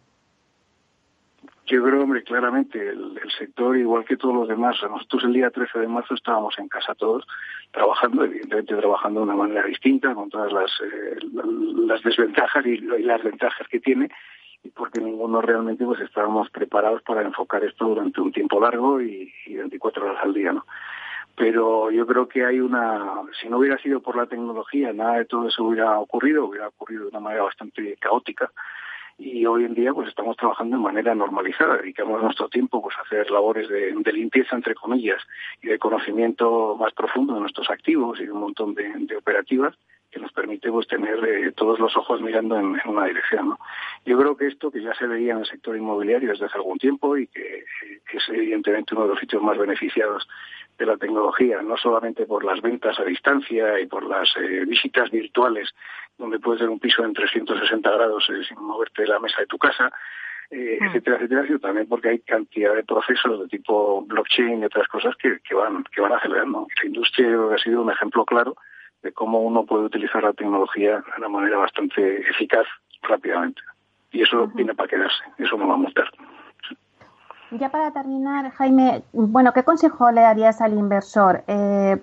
[1.68, 5.80] Yo creo, hombre, claramente el, sector, igual que todos los demás, nosotros el día 13
[5.80, 7.28] de marzo estábamos en casa todos,
[7.72, 11.18] trabajando, evidentemente trabajando de una manera distinta, con todas las, eh,
[11.86, 14.10] las desventajas y, las ventajas que tiene,
[14.64, 19.34] y porque ninguno realmente pues estábamos preparados para enfocar esto durante un tiempo largo y,
[19.46, 20.66] y 24 horas al día, ¿no?
[21.36, 25.26] Pero yo creo que hay una, si no hubiera sido por la tecnología, nada de
[25.26, 28.52] todo eso hubiera ocurrido, hubiera ocurrido de una manera bastante caótica
[29.18, 33.02] y hoy en día pues estamos trabajando de manera normalizada, dedicamos nuestro tiempo pues a
[33.02, 35.22] hacer labores de, limpieza entre comillas
[35.62, 39.76] y de conocimiento más profundo de nuestros activos y un montón de, operativas
[40.12, 43.50] que nos permite pues tener eh, todos los ojos mirando en, una dirección.
[43.50, 43.60] ¿no?
[44.06, 46.78] Yo creo que esto que ya se veía en el sector inmobiliario desde hace algún
[46.78, 47.66] tiempo y que,
[48.14, 50.28] es evidentemente uno de los sitios más beneficiados
[50.78, 55.12] de la tecnología, no solamente por las ventas a distancia y por las eh, visitas
[55.12, 55.74] virtuales
[56.18, 59.48] donde puedes ver un piso en 360 grados eh, sin moverte de la mesa de
[59.48, 59.92] tu casa,
[60.50, 60.86] eh, mm.
[60.86, 65.16] etcétera, etcétera, sino también porque hay cantidad de procesos de tipo blockchain y otras cosas
[65.18, 66.68] que, que van que van acelerando.
[66.82, 68.56] La industria ha sido un ejemplo claro
[69.04, 72.66] de cómo uno puede utilizar la tecnología de una manera bastante eficaz
[73.04, 73.62] rápidamente.
[74.12, 76.10] Y eso viene para quedarse, eso no va a multar.
[77.52, 81.44] Ya para terminar, Jaime, bueno, ¿qué consejo le darías al inversor?
[81.48, 81.98] Eh,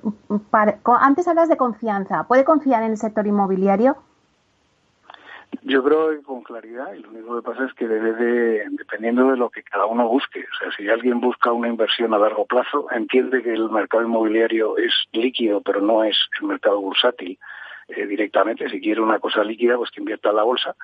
[0.84, 2.24] antes hablas de confianza.
[2.26, 3.96] ¿Puede confiar en el sector inmobiliario?
[5.62, 9.30] Yo creo que con claridad, y lo único que pasa es que debe de, dependiendo
[9.30, 10.40] de lo que cada uno busque.
[10.40, 14.76] O sea, si alguien busca una inversión a largo plazo, entiende que el mercado inmobiliario
[14.78, 17.38] es líquido, pero no es el mercado bursátil
[17.88, 18.68] eh, directamente.
[18.68, 20.74] Si quiere una cosa líquida, pues que invierta en la bolsa.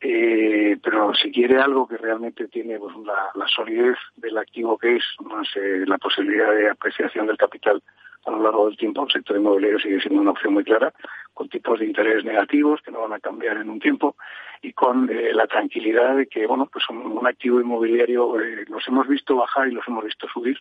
[0.00, 5.04] Eh, pero si quiere algo que realmente tiene pues, la, solidez del activo que es,
[5.24, 7.82] no sé, la posibilidad de apreciación del capital
[8.26, 10.92] a lo largo del tiempo el sector inmobiliario sigue siendo una opción muy clara,
[11.32, 14.16] con tipos de interés negativos que no van a cambiar en un tiempo
[14.62, 19.06] y con eh, la tranquilidad de que, bueno, pues un, activo inmobiliario eh, los hemos
[19.06, 20.58] visto bajar y los hemos visto subir,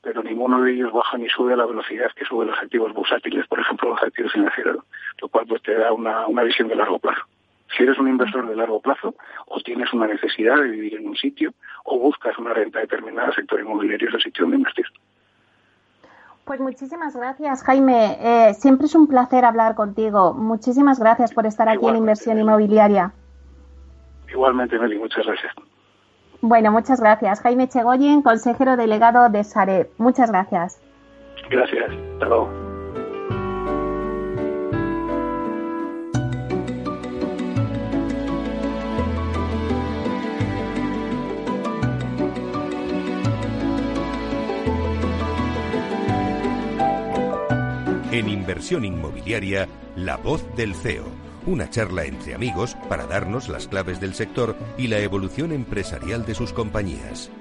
[0.00, 3.46] pero ninguno de ellos baja ni sube a la velocidad que suben los activos bursátiles,
[3.46, 4.84] por ejemplo, los activos financieros,
[5.20, 7.22] lo cual pues te da una, una visión de largo plazo.
[7.76, 9.14] Si eres un inversor de largo plazo
[9.46, 13.60] o tienes una necesidad de vivir en un sitio o buscas una renta determinada, sector
[13.60, 14.86] inmobiliario es el sitio donde invertir.
[16.44, 18.18] Pues muchísimas gracias, Jaime.
[18.20, 20.34] Eh, siempre es un placer hablar contigo.
[20.34, 23.12] Muchísimas gracias por estar aquí en Inversión Inmobiliaria.
[24.28, 25.52] Igualmente, Meli, muchas gracias.
[26.40, 27.40] Bueno, muchas gracias.
[27.40, 29.90] Jaime Chegoyen, consejero delegado de Sareb.
[29.98, 30.80] Muchas gracias.
[31.48, 31.90] Gracias.
[32.14, 32.71] Hasta luego.
[48.22, 51.06] En Inversión Inmobiliaria, La Voz del CEO.
[51.44, 56.36] Una charla entre amigos para darnos las claves del sector y la evolución empresarial de
[56.36, 57.32] sus compañías.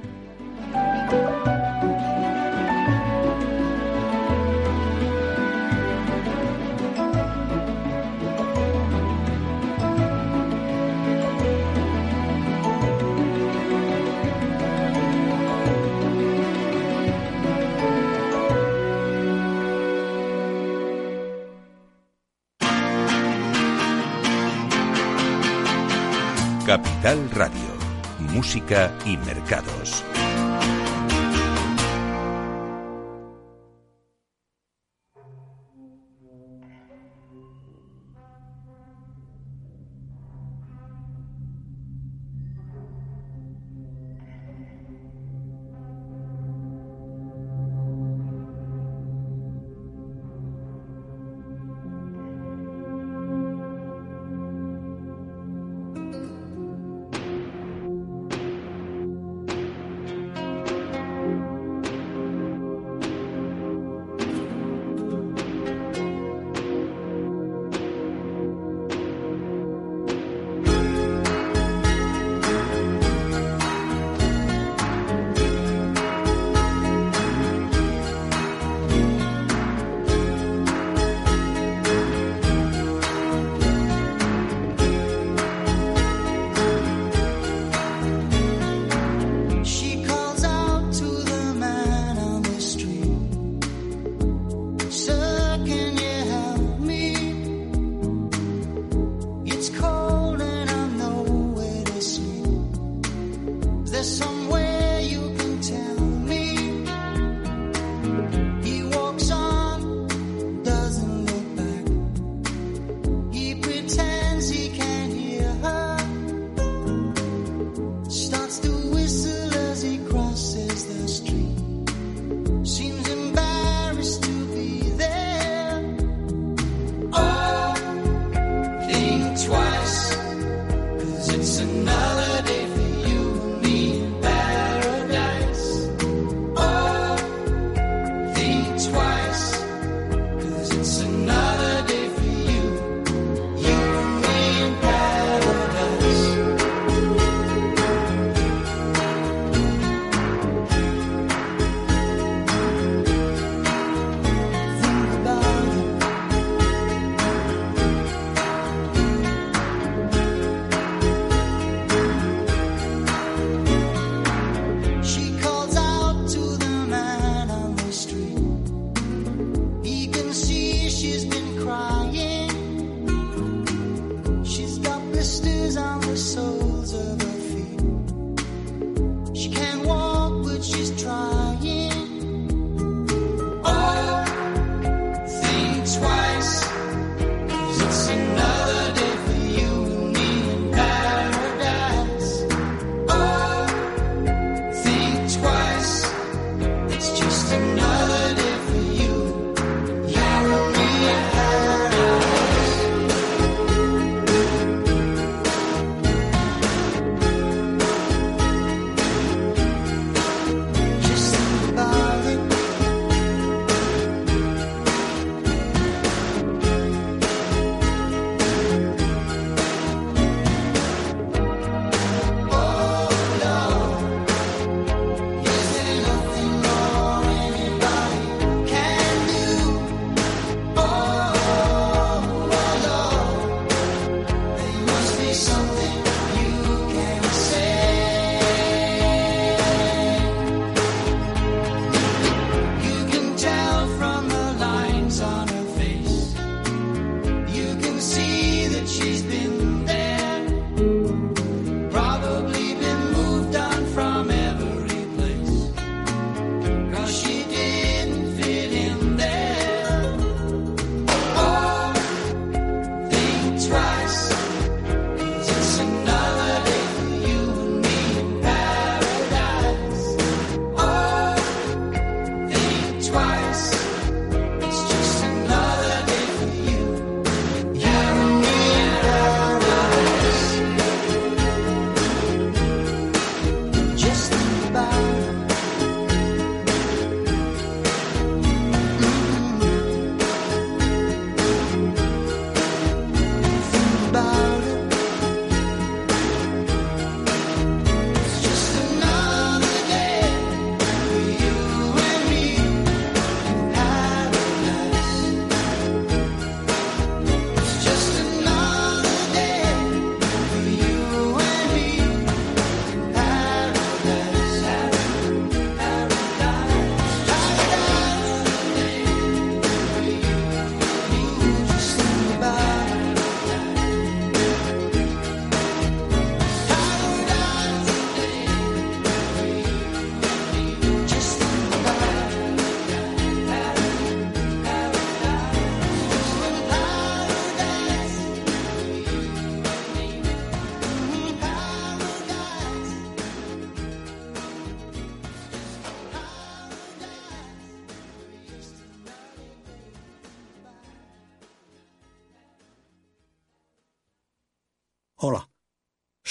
[28.42, 30.04] Música y Mercados.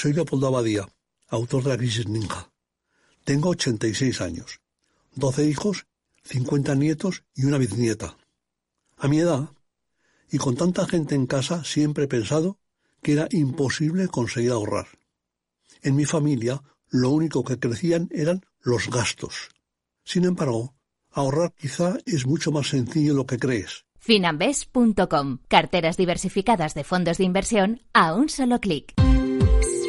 [0.00, 0.88] Soy Leopoldo Abadía,
[1.28, 2.50] autor de La Crisis Ninja.
[3.22, 4.62] Tengo 86 años,
[5.16, 5.86] 12 hijos,
[6.24, 8.16] 50 nietos y una bisnieta.
[8.96, 9.50] A mi edad,
[10.30, 12.58] y con tanta gente en casa, siempre he pensado
[13.02, 14.86] que era imposible conseguir ahorrar.
[15.82, 19.50] En mi familia, lo único que crecían eran los gastos.
[20.02, 20.72] Sin embargo,
[21.10, 23.84] ahorrar quizá es mucho más sencillo de lo que crees.
[23.98, 25.40] Finambes.com.
[25.48, 28.94] Carteras diversificadas de fondos de inversión a un solo clic.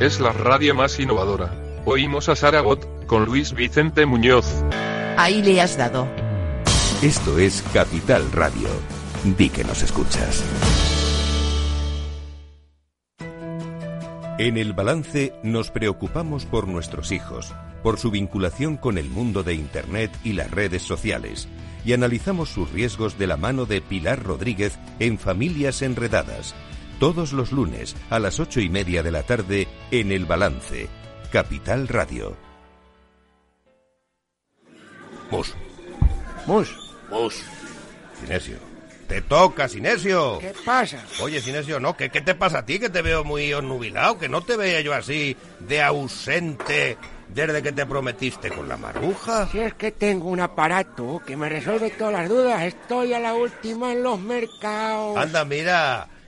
[0.00, 1.52] Es la radio más innovadora.
[1.84, 4.46] Oímos a Saragot, con Luis Vicente Muñoz.
[5.16, 6.06] Ahí le has dado.
[7.02, 8.68] Esto es Capital Radio.
[9.24, 10.44] Di que nos escuchas.
[14.38, 19.54] En el balance nos preocupamos por nuestros hijos, por su vinculación con el mundo de
[19.54, 21.48] Internet y las redes sociales,
[21.84, 26.54] y analizamos sus riesgos de la mano de Pilar Rodríguez en Familias Enredadas,
[26.98, 30.88] todos los lunes a las ocho y media de la tarde en El Balance,
[31.30, 32.36] Capital Radio.
[35.30, 35.54] Mus.
[36.46, 36.74] Mus.
[37.10, 37.42] Mus.
[38.20, 38.56] Sinesio.
[39.06, 40.38] Te toca, Sinesio.
[40.38, 41.02] ¿Qué pasa?
[41.20, 41.96] Oye, Sinesio, ¿no?
[41.96, 42.78] ¿Qué, ¿Qué te pasa a ti?
[42.78, 47.72] Que te veo muy onnubilado, que no te veía yo así de ausente desde que
[47.72, 49.48] te prometiste con la maruja.
[49.50, 53.34] Si es que tengo un aparato que me resuelve todas las dudas, estoy a la
[53.34, 55.16] última en los mercados.
[55.16, 56.08] Anda, mira,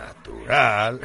[0.00, 0.98] Natural.